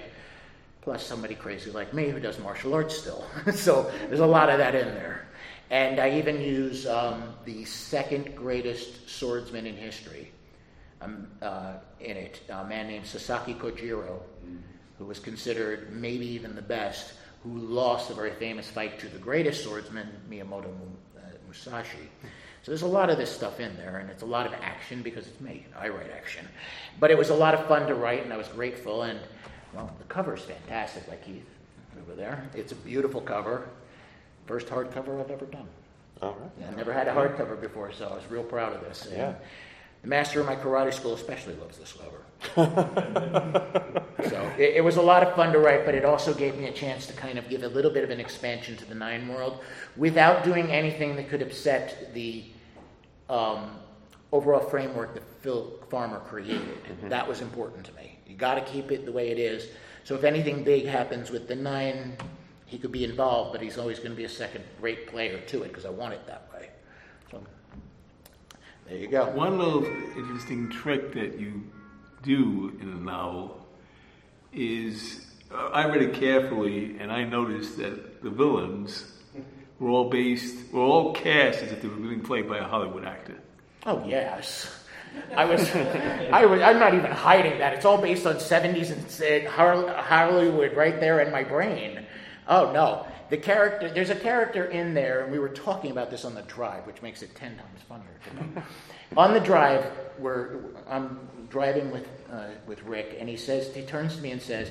[0.82, 3.26] plus somebody crazy like me who does martial arts still.
[3.54, 5.28] so there's a lot of that in there.
[5.70, 10.32] And I even use um, the second greatest swordsman in history
[11.02, 14.20] um, uh, in it, a man named Sasaki Kojiro,
[14.98, 17.14] who was considered maybe even the best,
[17.44, 20.66] who lost a very famous fight to the greatest swordsman, Miyamoto
[21.18, 22.10] uh, Musashi.
[22.64, 25.02] So there's a lot of this stuff in there, and it's a lot of action
[25.02, 25.66] because it's me.
[25.76, 26.48] I write action.
[27.00, 29.04] But it was a lot of fun to write, and I was grateful.
[29.04, 29.20] And,
[29.74, 31.48] well, the cover's fantastic, like Keith
[32.02, 32.50] over there.
[32.54, 33.68] It's a beautiful cover.
[34.46, 35.68] First hardcover I've ever done.
[36.22, 36.70] All right.
[36.72, 39.06] I never had a hardcover before, so I was real proud of this.
[39.06, 39.34] And Yeah.
[40.02, 42.22] The master of my karate school especially loves this cover.
[44.30, 46.66] so it, it was a lot of fun to write, but it also gave me
[46.66, 49.28] a chance to kind of give a little bit of an expansion to the Nine
[49.28, 49.60] World
[49.96, 52.46] without doing anything that could upset the
[53.30, 53.76] um,
[54.32, 56.80] overall framework that Phil Farmer created.
[57.04, 58.11] That was important to me.
[58.32, 59.68] You got to keep it the way it is.
[60.06, 62.16] So if anything big happens with the Nine,
[62.66, 65.64] he could be involved, but he's always going to be a second rate player to
[65.64, 66.70] it because I want it that way.
[67.30, 67.44] So
[68.88, 69.30] there you go.
[69.32, 69.84] One little
[70.16, 71.62] interesting trick that you
[72.24, 73.68] do in the novel
[74.54, 79.12] is uh, I read it carefully and I noticed that the villains
[79.78, 83.04] were all based, were all cast as if they were being played by a Hollywood
[83.04, 83.36] actor.
[83.86, 84.81] Oh yes.
[85.36, 87.74] I was, I was, I'm not even hiding that.
[87.74, 92.06] It's all based on 70s and Hollywood right there in my brain.
[92.48, 93.90] Oh no, the character.
[93.90, 97.02] There's a character in there, and we were talking about this on the drive, which
[97.02, 98.62] makes it ten times funnier to me.
[99.18, 99.86] on the drive,
[100.18, 101.20] where I'm
[101.50, 104.70] driving with uh, with Rick, and he says, he turns to me and says,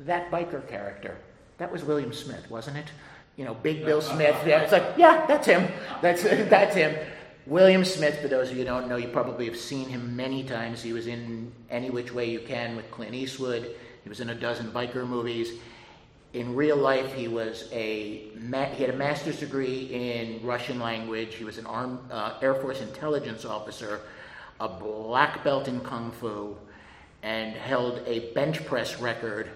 [0.00, 1.16] "That biker character,
[1.56, 2.92] that was William Smith, wasn't it?
[3.36, 4.36] You know, Big Bill Smith.
[4.46, 5.68] Yeah, it's like, yeah, that's him.
[6.02, 6.94] That's that's him."
[7.48, 10.44] William Smith, for those of you who don't know, you probably have seen him many
[10.44, 10.82] times.
[10.82, 13.74] He was in Any Which Way You Can with Clint Eastwood.
[14.02, 15.52] He was in a dozen biker movies.
[16.34, 21.36] In real life, he was a he had a master's degree in Russian language.
[21.36, 24.02] He was an uh, Air Force intelligence officer,
[24.60, 26.54] a black belt in kung fu,
[27.22, 29.48] and held a bench press record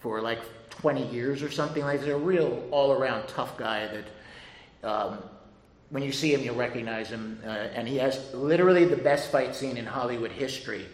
[0.00, 2.00] for like 20 years or something like.
[2.00, 5.18] He's a real all-around tough guy that um,
[5.92, 7.38] when you see him, you'll recognize him.
[7.44, 10.86] Uh, and he has literally the best fight scene in Hollywood history.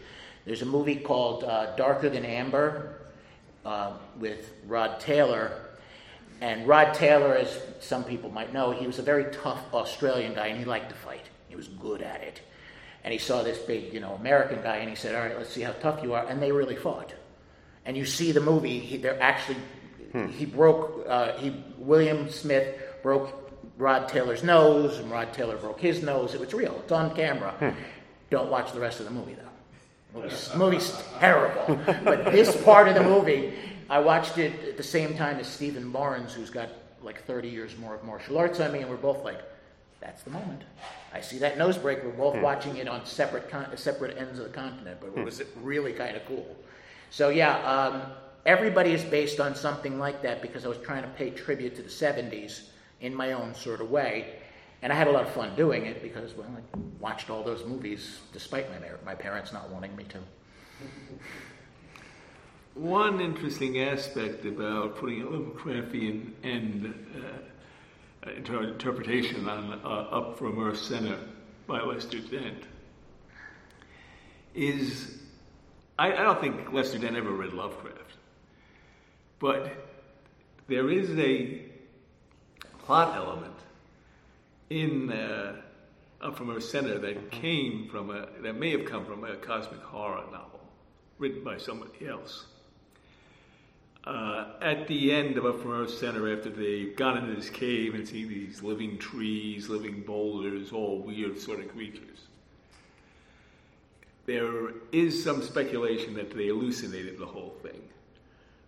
[0.44, 2.98] There's a movie called uh, Darker Than Amber
[3.64, 5.52] uh, with Rod Taylor.
[6.40, 10.48] And Rod Taylor, as some people might know, he was a very tough Australian guy
[10.48, 11.26] and he liked to fight.
[11.48, 12.40] He was good at it.
[13.04, 15.50] And he saw this big, you know, American guy, and he said, "All right, let's
[15.50, 17.14] see how tough you are." And they really fought.
[17.86, 19.56] And you see the movie; he, they're actually
[20.32, 23.47] he broke uh, he William Smith broke
[23.78, 26.34] Rod Taylor's nose, and Rod Taylor broke his nose.
[26.34, 26.76] It was real.
[26.82, 27.52] It's on camera.
[27.52, 27.70] Hmm.
[28.28, 30.20] Don't watch the rest of the movie though.
[30.20, 31.78] Movie's, movie's terrible.
[32.04, 33.54] But this part of the movie,
[33.88, 36.68] I watched it at the same time as Steven Barnes, who's got
[37.02, 39.40] like 30 years more of martial arts on me, and we're both like,
[40.00, 40.62] that's the moment.
[41.12, 42.02] I see that nose break.
[42.02, 42.42] We're both hmm.
[42.42, 45.24] watching it on separate con- separate ends of the continent, but it hmm.
[45.24, 46.56] was really kind of cool.
[47.10, 48.02] So yeah, um,
[48.44, 51.82] everybody is based on something like that because I was trying to pay tribute to
[51.82, 52.68] the 70s
[53.00, 54.34] in my own sort of way.
[54.82, 57.64] And I had a lot of fun doing it because, well, I watched all those
[57.64, 60.18] movies despite my, my parents not wanting me to.
[62.74, 70.62] One interesting aspect about putting a Lovecraftian end uh, inter- interpretation on uh, Up From
[70.62, 71.18] Earth Center
[71.66, 72.64] by Lester Dent
[74.54, 75.18] is
[75.98, 78.16] I, I don't think Lester Dent ever read Lovecraft,
[79.40, 79.72] but
[80.68, 81.62] there is a
[82.88, 83.54] plot element
[84.70, 85.56] in uh,
[86.22, 89.82] Up From a Center that came from a that may have come from a cosmic
[89.82, 90.60] horror novel
[91.18, 92.46] written by somebody else.
[94.04, 97.94] Uh, at the end of Up From Earth Center, after they've gone into this cave
[97.94, 102.20] and see these living trees, living boulders, all weird sort of creatures,
[104.24, 107.82] there is some speculation that they hallucinated the whole thing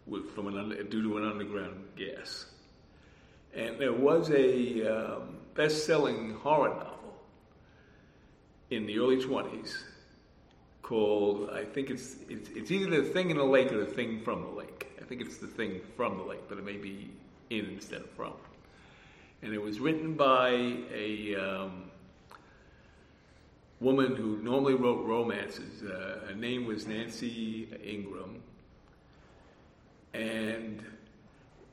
[0.07, 2.50] with, from an due to an underground gas.
[3.55, 7.15] And there was a um, best-selling horror novel
[8.71, 9.75] in the early 20s
[10.83, 14.21] called, I think it's, it's, it's either The Thing in the Lake or The Thing
[14.21, 14.93] from the Lake.
[15.01, 17.11] I think it's The Thing from the Lake, but it may be
[17.51, 18.33] in instead of from.
[19.43, 20.51] And it was written by
[20.95, 21.91] a um,
[23.81, 25.83] woman who normally wrote romances.
[25.83, 28.43] Uh, her name was Nancy Ingram.
[30.13, 30.85] And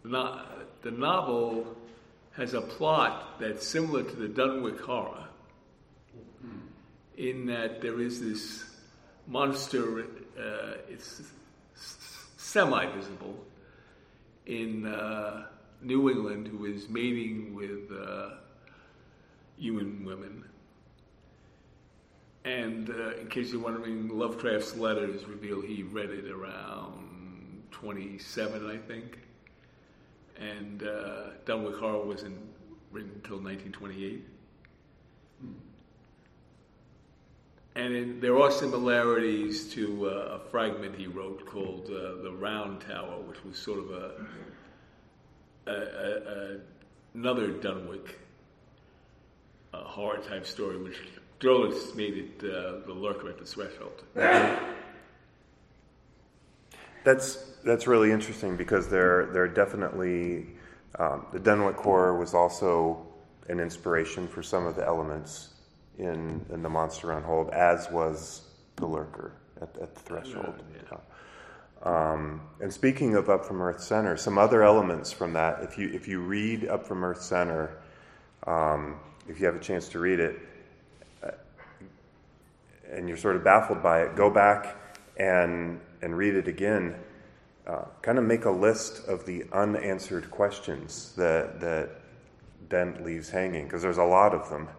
[0.08, 0.41] no,
[0.82, 1.76] the novel
[2.34, 5.26] has a plot that's similar to the Dunwich Horror,
[7.17, 8.63] in that there is this
[9.26, 10.06] monster,
[10.39, 11.22] uh, it's
[12.38, 13.43] semi visible,
[14.46, 15.48] in uh,
[15.82, 18.30] New England who is mating with uh,
[19.58, 20.43] human women.
[22.46, 28.78] And uh, in case you're wondering, Lovecraft's letters reveal he read it around 27, I
[28.78, 29.20] think.
[30.39, 32.38] And uh, Dunwich Horror wasn't
[32.91, 34.23] written until 1928.
[37.76, 42.82] And in, there are similarities to uh, a fragment he wrote called uh, The Round
[42.82, 44.12] Tower, which was sort of a,
[45.67, 46.58] a, a,
[47.13, 48.15] another Dunwich
[49.73, 50.97] uh, horror type story, which
[51.39, 54.04] Derleth made it uh, the lurker at the threshold.
[57.04, 60.47] That's that's really interesting because there there are definitely
[60.97, 63.06] um, the Dunwich Horror was also
[63.49, 65.49] an inspiration for some of the elements
[65.99, 68.41] in in the Monster on Hold, as was
[68.77, 70.63] the Lurker at, at the threshold.
[70.73, 70.97] Yeah.
[71.84, 75.62] Um, and speaking of Up from Earth Center, some other elements from that.
[75.62, 77.77] If you if you read Up from Earth Center,
[78.47, 80.39] um, if you have a chance to read it,
[81.23, 81.32] uh,
[82.91, 84.75] and you're sort of baffled by it, go back
[85.17, 86.95] and and read it again.
[87.67, 91.89] Uh, kind of make a list of the unanswered questions that that
[92.69, 94.69] Dent leaves hanging because there's a lot of them,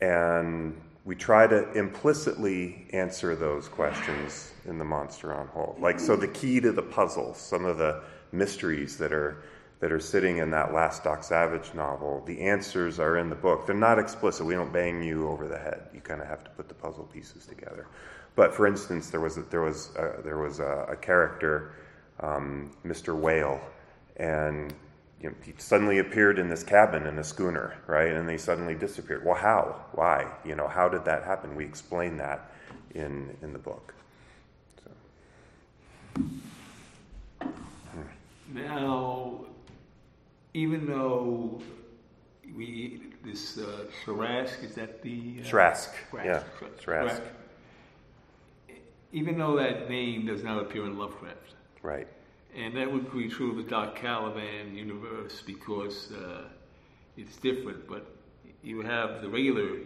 [0.00, 5.80] and we try to implicitly answer those questions in the Monster on Hold.
[5.80, 9.42] Like so, the key to the puzzle, some of the mysteries that are
[9.80, 13.66] that are sitting in that last Doc Savage novel, the answers are in the book.
[13.66, 14.46] They're not explicit.
[14.46, 15.88] We don't bang you over the head.
[15.92, 17.86] You kind of have to put the puzzle pieces together.
[18.36, 21.72] But for instance, there was a, there was a, there was a, a character,
[22.20, 23.16] um, Mr.
[23.16, 23.60] Whale,
[24.16, 24.72] and
[25.20, 28.12] you know, he suddenly appeared in this cabin in a schooner, right?
[28.12, 29.24] And they suddenly disappeared.
[29.24, 29.84] Well, how?
[29.92, 30.26] Why?
[30.44, 31.54] You know, how did that happen?
[31.54, 32.50] We explain that
[32.94, 33.94] in in the book.
[34.84, 34.90] So.
[38.52, 39.46] Now,
[40.54, 41.60] even though
[42.54, 46.44] we this uh, Sharask is that the uh, Shrask, yeah.
[46.80, 47.20] Shrask,
[49.12, 51.55] Even though that name does not appear in Lovecraft,
[51.86, 52.08] right?
[52.54, 56.44] and that would be true of the Doc Caliban universe because uh,
[57.18, 57.86] it's different.
[57.86, 58.06] But
[58.62, 59.80] you have the regular,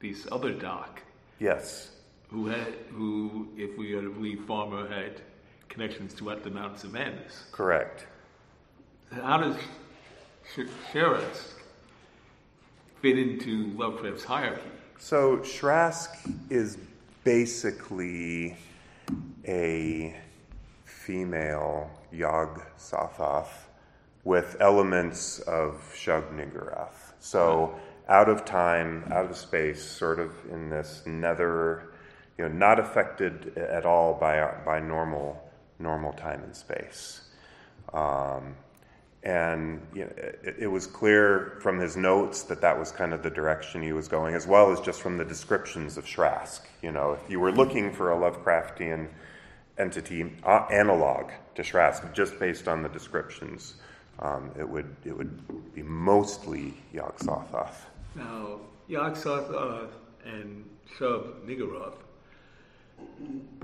[0.00, 1.02] this other Doc,
[1.40, 1.90] Yes,
[2.30, 5.20] who had, who, if we are to believe Farmer, had
[5.68, 7.44] connections throughout the Mountains of Madness.
[7.50, 8.06] correct.
[9.12, 9.56] How does
[10.54, 11.54] Sh- Sharask
[13.02, 14.62] fit into Lovecraft's hierarchy?
[14.98, 16.08] So Shrask
[16.50, 16.78] is
[17.24, 18.56] basically
[19.46, 20.16] a
[21.06, 23.68] female Yog Sothoth
[24.24, 27.12] with elements of Shub Niggurath.
[27.20, 27.78] So
[28.08, 31.92] out of time, out of space, sort of in this nether,
[32.36, 35.40] you know, not affected at all by by normal
[35.78, 37.20] normal time and space.
[37.92, 38.56] Um,
[39.22, 43.22] and you know, it, it, was clear from his notes that that was kind of
[43.22, 46.60] the direction he was going, as well as just from the descriptions of Shrask.
[46.82, 49.08] You know, if you were looking for a Lovecraftian
[49.78, 53.74] entity uh, analog to Shrask, just based on the descriptions,
[54.20, 57.84] um, it would it would be mostly Yog Sothoth.
[58.14, 59.90] Now, Yog Sothoth
[60.24, 60.64] and
[60.98, 61.94] Shub Niggurath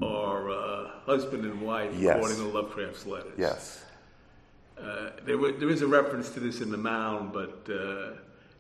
[0.03, 2.17] are uh, husband and wife, yes.
[2.17, 3.33] according to Lovecraft's letters.
[3.39, 3.85] Yes.
[4.81, 8.19] Uh, there, were, there is a reference to this in the Mound, but uh,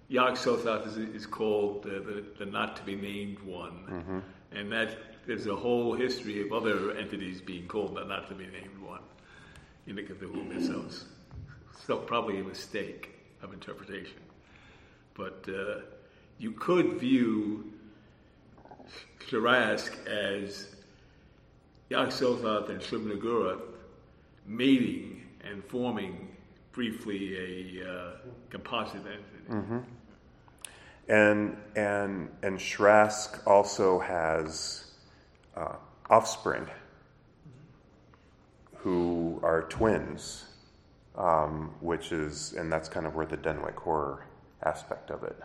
[0.08, 4.18] Yog Sothoth is, is called uh, the, the, not to be named one, mm-hmm.
[4.56, 4.96] and that
[5.26, 9.00] there's a whole history of other entities being called the not to be named one
[9.86, 11.04] in the Cthulhu mythos.
[11.86, 13.10] So probably a mistake
[13.42, 14.20] of interpretation,
[15.14, 15.80] but uh,
[16.38, 17.72] you could view
[19.28, 20.68] Sharask as
[21.88, 23.60] Yog Sothoth and Shub Niggurath
[24.46, 26.28] mating and forming
[26.72, 28.10] briefly a uh,
[28.50, 29.50] composite entity.
[29.50, 29.78] Mm-hmm.
[31.08, 34.91] And and and Shrask also has
[35.56, 35.76] uh,
[36.10, 36.66] offspring
[38.76, 40.44] who are twins,
[41.16, 44.26] um, which is and that's kind of where the Dunwich horror
[44.64, 45.36] aspect of it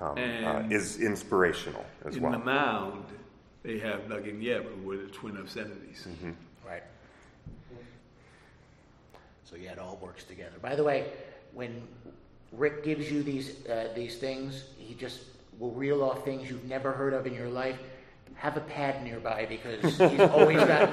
[0.00, 2.34] uh, is inspirational as in well.
[2.34, 3.04] In the mound,
[3.62, 6.06] they have Nug and Yeb, who were the twin obscenities.
[6.08, 6.32] Mm-hmm.
[6.66, 6.82] Right.
[9.44, 10.56] So yeah, it all works together.
[10.60, 11.06] By the way,
[11.52, 11.82] when
[12.52, 15.20] Rick gives you these uh, these things, he just
[15.58, 17.78] will reel off things you've never heard of in your life.
[18.34, 20.90] Have a pad nearby because he's always got.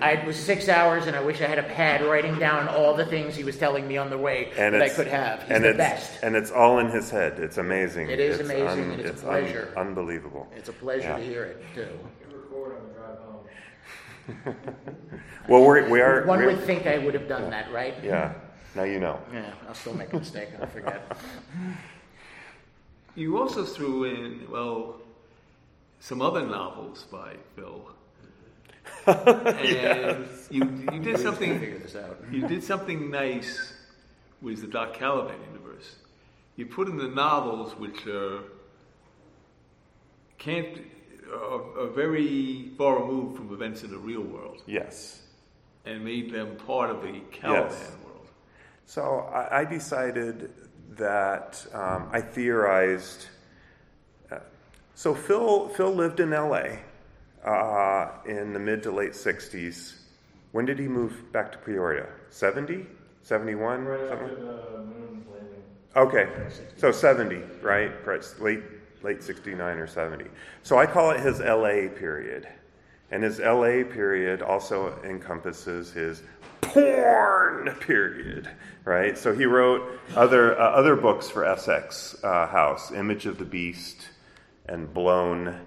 [0.00, 3.06] I was six hours, and I wish I had a pad writing down all the
[3.06, 5.42] things he was telling me on the way and that I could have.
[5.42, 6.22] He's and the it's, best.
[6.22, 7.40] And it's all in his head.
[7.40, 8.10] It's amazing.
[8.10, 9.72] It is it's amazing, un, and it's, it's a pleasure.
[9.76, 10.46] Un, unbelievable.
[10.54, 11.16] It's a pleasure yeah.
[11.16, 11.88] to hear it too.
[15.48, 16.24] well, we're, we are.
[16.24, 17.50] One would think I would have done yeah.
[17.50, 17.94] that, right?
[18.02, 18.34] Yeah.
[18.74, 19.20] Now you know.
[19.32, 20.48] Yeah, I'll still make a mistake.
[20.54, 21.16] And I'll forget.
[23.16, 24.96] You also threw in, well,
[26.04, 27.88] some other novels by Phil.
[29.06, 31.58] and you, you did something.
[31.58, 32.18] Figure this out.
[32.30, 33.72] you did something nice
[34.42, 35.96] with the Doc Caliban universe.
[36.56, 38.40] You put in the novels which are
[40.36, 40.82] can't
[41.32, 44.60] are, are very far removed from events in the real world.
[44.66, 45.22] Yes.
[45.86, 47.92] And made them part of the Caliban yes.
[48.04, 48.28] world.
[48.84, 50.52] So I, I decided
[50.98, 53.28] that um, I theorized.
[54.94, 56.80] So Phil Phil lived in L.A.
[57.44, 59.96] Uh, in the mid to late '60s.
[60.52, 62.06] When did he move back to Peoria?
[62.30, 62.86] 70?
[63.22, 63.84] 71?
[63.84, 65.24] Right after the landing.
[65.96, 66.28] Okay,
[66.76, 67.90] so 70, right?
[68.40, 68.62] Late
[69.04, 70.24] late 69 or 70.
[70.62, 72.48] So I call it his LA period.
[73.10, 76.22] And his LA period also encompasses his
[76.62, 78.48] porn period,
[78.84, 79.16] right?
[79.16, 84.08] So he wrote other, uh, other books for Essex uh, House Image of the Beast
[84.66, 85.66] and Blown.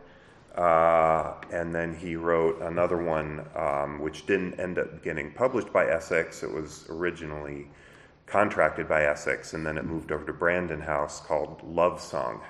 [0.56, 5.86] Uh, and then he wrote another one um, which didn't end up getting published by
[5.88, 6.42] Essex.
[6.42, 7.68] It was originally
[8.26, 12.42] contracted by Essex, and then it moved over to Brandon House called Love Song.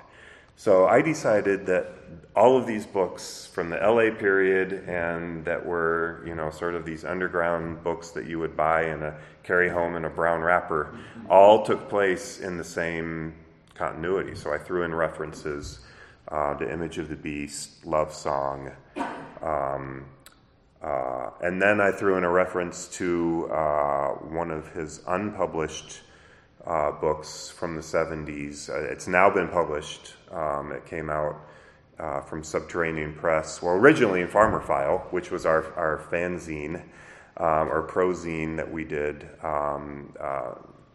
[0.56, 1.92] So I decided that
[2.34, 6.84] all of these books from the LA period and that were, you know, sort of
[6.84, 10.98] these underground books that you would buy and a carry home in a brown wrapper,
[11.30, 13.34] all took place in the same
[13.74, 14.34] continuity.
[14.34, 15.78] So I threw in references
[16.30, 18.70] uh, to Image of the Beast, Love Song,
[19.42, 20.06] um,
[20.82, 26.00] uh, and then I threw in a reference to uh, one of his unpublished
[26.66, 28.70] uh, books from the 70s.
[28.70, 30.14] Uh, it's now been published.
[30.30, 31.36] Um, it came out
[31.98, 36.82] uh, from Subterranean Press, well, originally in Farmerphile, which was our, our fanzine
[37.38, 39.28] um, or prozine that we did.
[39.42, 40.14] Um,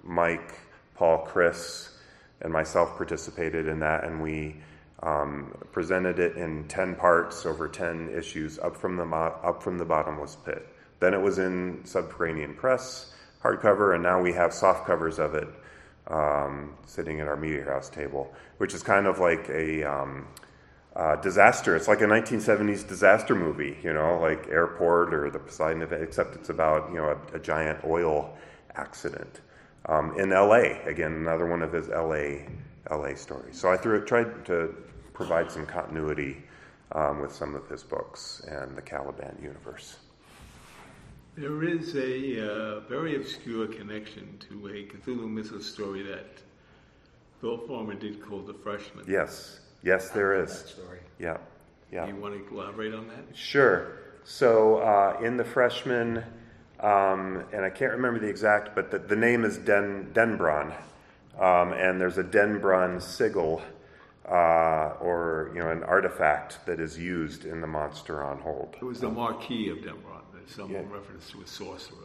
[0.01, 0.59] Mike,
[0.95, 1.97] Paul, Chris,
[2.41, 4.57] and myself participated in that, and we
[5.03, 9.77] um, presented it in 10 parts over 10 issues up from the, mo- up from
[9.77, 10.67] the bottomless pit.
[10.99, 15.49] Then it was in Subterranean Press hardcover, and now we have soft covers of it
[16.07, 20.25] um, sitting at our Meteor House table, which is kind of like a um,
[20.95, 21.75] uh, disaster.
[21.75, 26.35] It's like a 1970s disaster movie, you know, like Airport or the Poseidon event, except
[26.35, 28.37] it's about you know a, a giant oil
[28.75, 29.41] accident
[29.87, 30.81] um, in L.A.
[30.85, 32.47] Again, another one of his L.A.
[32.89, 33.15] L.A.
[33.15, 33.59] stories.
[33.59, 34.73] So I threw, tried to
[35.13, 36.43] provide some continuity
[36.91, 39.97] um, with some of his books and the Caliban universe.
[41.35, 46.37] There is a uh, very obscure connection to a Cthulhu Mythos story that
[47.41, 49.05] Bill Farmer did called The Freshman.
[49.07, 50.51] Yes, yes, there is.
[50.51, 50.99] story.
[51.19, 51.37] Yeah,
[51.91, 52.07] yeah.
[52.07, 53.35] You want to elaborate on that?
[53.35, 53.97] Sure.
[54.23, 56.23] So uh, in the freshman,
[56.79, 60.73] um, and I can't remember the exact, but the, the name is Den Denbron,
[61.37, 63.61] um, and there's a Denbron sigil,
[64.29, 68.75] uh, or you know, an artifact that is used in the Monster on Hold.
[68.81, 69.81] It was the Marquis of.
[69.83, 69.95] There's
[70.55, 70.79] some Yeah.
[70.89, 71.97] reference to a sorcerer.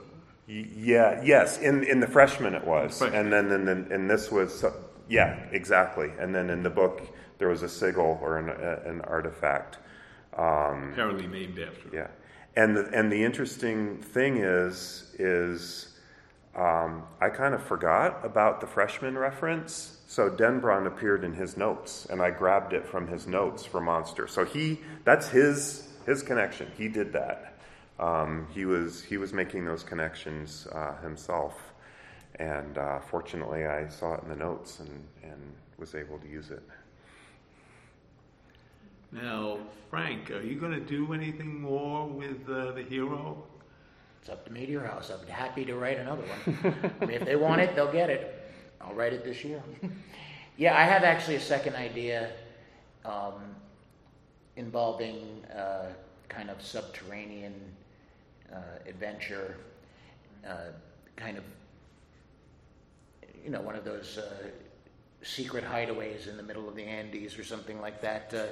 [0.48, 1.20] Y- Yeah.
[1.22, 1.58] Yes.
[1.60, 3.20] In in the freshman it was, Freshman.
[3.20, 4.64] and then and then and this was
[5.08, 7.02] yeah exactly, and then in the book
[7.38, 9.78] there was a sigil or an, a, an artifact.
[10.36, 11.88] Um, Apparently named after.
[11.92, 12.08] Yeah,
[12.56, 15.98] and the, and the interesting thing is is
[16.56, 19.97] um, I kind of forgot about the freshman reference.
[20.10, 24.26] So Denbron appeared in his notes, and I grabbed it from his notes for Monster.
[24.26, 26.72] So he that's his his connection.
[26.78, 27.58] He did that.
[28.00, 31.60] Um, he was he was making those connections uh, himself,
[32.36, 36.50] and uh, fortunately I saw it in the notes and and was able to use
[36.50, 36.62] it.
[39.12, 39.58] Now,
[39.90, 43.42] Frank, are you going to do anything more with uh, the hero?
[44.22, 45.10] It's up to Meteor House.
[45.10, 46.92] I'm happy to write another one.
[46.98, 48.37] I mean, if they want it, they'll get it.
[48.80, 49.62] I'll write it this year.
[50.56, 52.30] yeah, I have actually a second idea
[53.04, 53.54] um,
[54.56, 55.86] involving uh,
[56.28, 57.54] kind of subterranean
[58.52, 58.56] uh,
[58.86, 59.56] adventure,
[60.46, 60.72] uh,
[61.16, 61.44] kind of,
[63.44, 64.48] you know, one of those uh,
[65.22, 68.32] secret hideaways in the middle of the Andes or something like that.
[68.34, 68.46] Uh,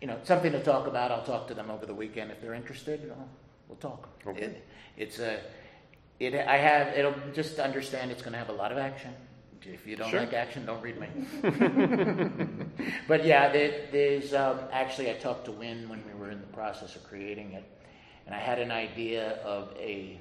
[0.00, 1.10] you know, something to talk about.
[1.10, 3.00] I'll talk to them over the weekend if they're interested.
[3.00, 3.28] You know,
[3.68, 4.08] we'll talk.
[4.26, 4.42] Okay.
[4.42, 5.40] It, it's a,
[6.20, 6.34] it.
[6.34, 6.88] I have.
[6.96, 8.10] It'll just understand.
[8.10, 9.12] It's going to have a lot of action.
[9.72, 10.20] If you don't Sure.
[10.20, 11.08] like action, don't read me.
[13.08, 16.46] but yeah, there, there's um, actually I talked to Win when we were in the
[16.48, 17.64] process of creating it,
[18.26, 20.18] and I had an idea of a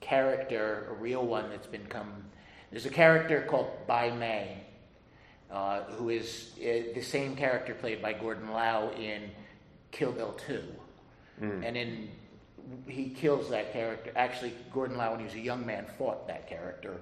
[0.00, 2.24] character, a real one that's been come.
[2.70, 4.58] There's a character called Bai Mei,
[5.50, 9.30] uh, who is uh, the same character played by Gordon Lau in
[9.90, 10.62] Kill Bill 2.
[11.42, 12.10] And in
[12.86, 14.12] he kills that character.
[14.14, 17.00] Actually, Gordon Lau, when he was a young man, fought that character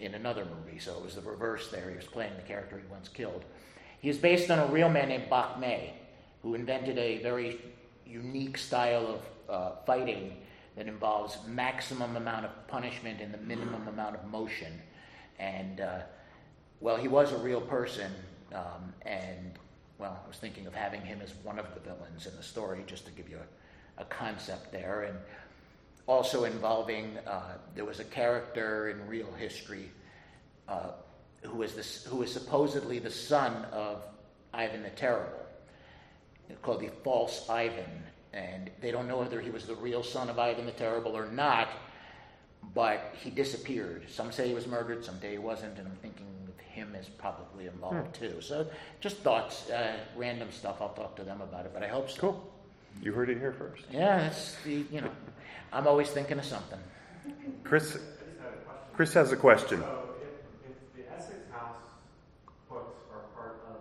[0.00, 0.78] in another movie.
[0.78, 1.90] So it was the reverse there.
[1.90, 3.44] He was playing the character he once killed.
[4.00, 5.94] He is based on a real man named Bak Mei,
[6.42, 7.60] who invented a very
[8.06, 10.36] unique style of uh, fighting
[10.76, 14.72] that involves maximum amount of punishment and the minimum amount of motion.
[15.38, 16.00] And uh,
[16.80, 18.10] well, he was a real person,
[18.54, 19.52] um, and
[19.98, 22.82] well, I was thinking of having him as one of the villains in the story,
[22.86, 23.36] just to give you
[23.98, 25.18] a, a concept there, and
[26.10, 29.90] also involving uh, there was a character in real history
[30.68, 30.90] uh,
[31.42, 34.02] who was this, who was supposedly the son of
[34.52, 35.46] Ivan the Terrible,
[36.62, 38.02] called the False Ivan,
[38.32, 41.26] and they don't know whether he was the real son of Ivan the Terrible or
[41.26, 41.68] not
[42.74, 44.04] but he disappeared.
[44.08, 47.08] Some say he was murdered, some say he wasn't, and I'm thinking of him as
[47.08, 48.40] probably involved too.
[48.40, 48.66] So
[49.00, 50.80] just thoughts, uh, random stuff.
[50.80, 52.20] I'll talk to them about it, but I hope so.
[52.20, 52.52] Cool.
[53.02, 53.84] You heard it here first.
[53.90, 55.10] Yeah, that's the you know,
[55.72, 56.78] I'm always thinking of something.
[57.64, 57.98] Chris,
[58.94, 59.80] Chris has a question.
[59.80, 61.76] So if, if the Essex House
[62.68, 63.76] books are part of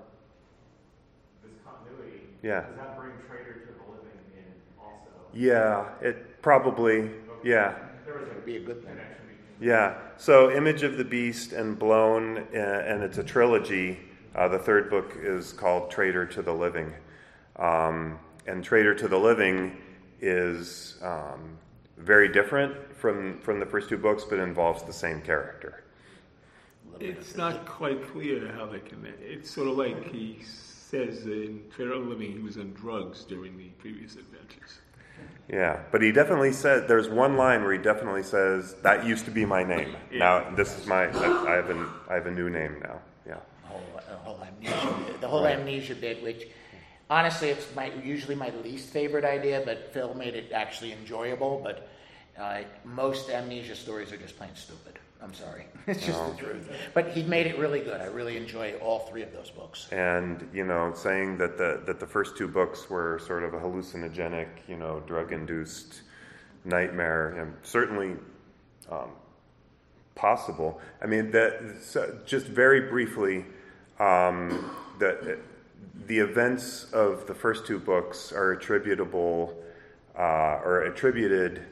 [1.43, 2.61] this continuity, Yeah.
[2.61, 4.43] does that bring Traitor to the Living in
[4.79, 5.09] also?
[5.33, 7.09] Yeah, it probably,
[7.43, 7.75] yeah,
[8.05, 8.97] There was a would be a good thing.
[9.59, 9.95] yeah.
[10.17, 13.99] So, Image of the Beast and Blown, uh, and it's a trilogy.
[14.35, 16.93] Uh, the third book is called Traitor to the Living.
[17.55, 19.77] Um, and Traitor to the Living
[20.21, 21.57] is um,
[21.99, 25.83] very different from, from the first two books, but involves the same character.
[26.99, 29.21] It's not quite clear how they connect.
[29.21, 33.57] It's sort of like he says in Traitor of Living he was on drugs during
[33.57, 34.79] the previous adventures.
[35.47, 39.31] Yeah, but he definitely said there's one line where he definitely says that used to
[39.31, 39.95] be my name.
[40.11, 42.99] Now this is my I, I have a I have a new name now.
[43.25, 43.37] Yeah.
[43.61, 46.47] The whole, the whole amnesia, bit, the whole amnesia bit, which
[47.09, 51.61] honestly, it's my usually my least favorite idea, but Phil made it actually enjoyable.
[51.63, 51.88] But
[52.39, 54.99] uh, most amnesia stories are just plain stupid.
[55.21, 56.71] I'm sorry, it's just the truth.
[56.93, 57.99] But he made it really good.
[57.99, 59.89] I really enjoy all three of those books.
[59.91, 63.59] And you know, saying that the that the first two books were sort of a
[63.59, 66.01] hallucinogenic, you know, drug-induced
[66.63, 68.15] nightmare, and certainly
[68.89, 69.09] um,
[70.15, 70.79] possible.
[71.01, 73.45] I mean, that so just very briefly,
[73.99, 75.37] um, the
[76.07, 79.53] the events of the first two books are attributable
[80.17, 81.65] uh, or attributed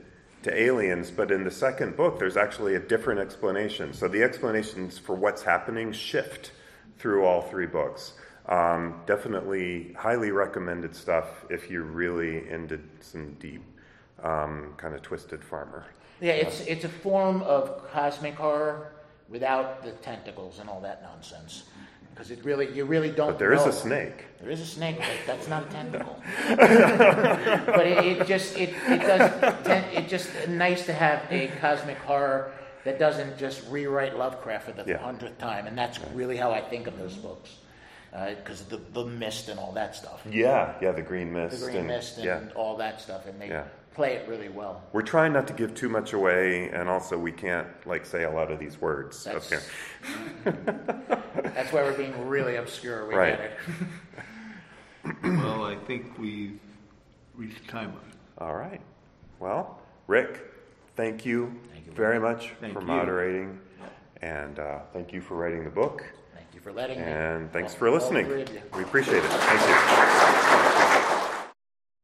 [0.48, 3.93] to aliens, but in the second book, there's actually a different explanation.
[3.93, 6.52] So the explanations for what's happening shift
[6.98, 8.14] through all three books.
[8.48, 13.62] Um, definitely highly recommended stuff if you're really into some deep,
[14.24, 15.86] um, kind of twisted farmer.
[16.22, 18.93] Yeah, it's it's a form of cosmic horror
[19.30, 21.66] without the tentacles and all that nonsense.
[22.18, 23.28] Because it really, you really don't.
[23.28, 23.70] But there is know.
[23.70, 24.26] a snake.
[24.41, 26.20] There is a snake, but that's not a tentacle.
[26.47, 31.97] but it, it just it, it does ten, it just nice to have a cosmic
[31.99, 32.51] horror
[32.86, 34.97] that doesn't just rewrite Lovecraft for the Yeah.
[34.97, 37.53] hundredth time, and that's really how I think of those books.
[38.11, 41.59] Uh, because the the mist and all that stuff, Yeah, yeah, the green mist.
[41.59, 42.41] the green and, mist and yeah.
[42.55, 43.65] all that stuff, and they Yeah.
[43.98, 44.84] Play it really well.
[44.93, 48.30] We're trying not to give too much away, and also we can't like say a
[48.30, 49.62] lot of these words up That's, here.
[51.43, 53.08] that's why we're being really obscure.
[53.08, 53.38] We Right.
[53.38, 53.58] get it.
[55.24, 56.60] Well, I think we've
[57.34, 58.16] reached time limit.
[58.39, 58.82] All right.
[59.39, 60.41] Well, Rick,
[60.98, 62.88] thank you, Thank you very much Thank for you.
[62.88, 63.58] moderating,
[64.22, 66.04] and uh, thank you for writing the book,
[66.36, 67.04] Thank you for letting me.
[67.06, 68.26] and thanks All- for listening.
[68.28, 68.62] three of you.
[68.76, 69.24] We appreciate it.
[69.24, 69.62] Thank
[70.62, 70.66] you.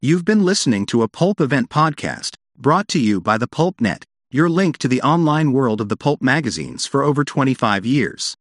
[0.06, 4.04] You've been listening to a Pulp Event podcast brought to you by the Pulp Net,
[4.30, 8.36] your link to the online world of the pulp magazines for over 25 years.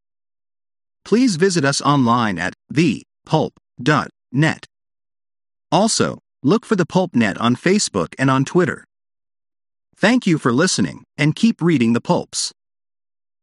[1.05, 4.67] Please visit us online at thepulp.net.
[5.71, 8.85] Also, look for the Pulp Net on Facebook and on Twitter.
[9.95, 12.53] Thank you for listening and keep reading the pulps.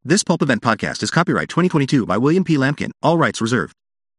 [0.03, 2.57] This Pulp Event podcast is copyright 2022 by William P.
[2.57, 3.77] Lampkin, all rights reserved.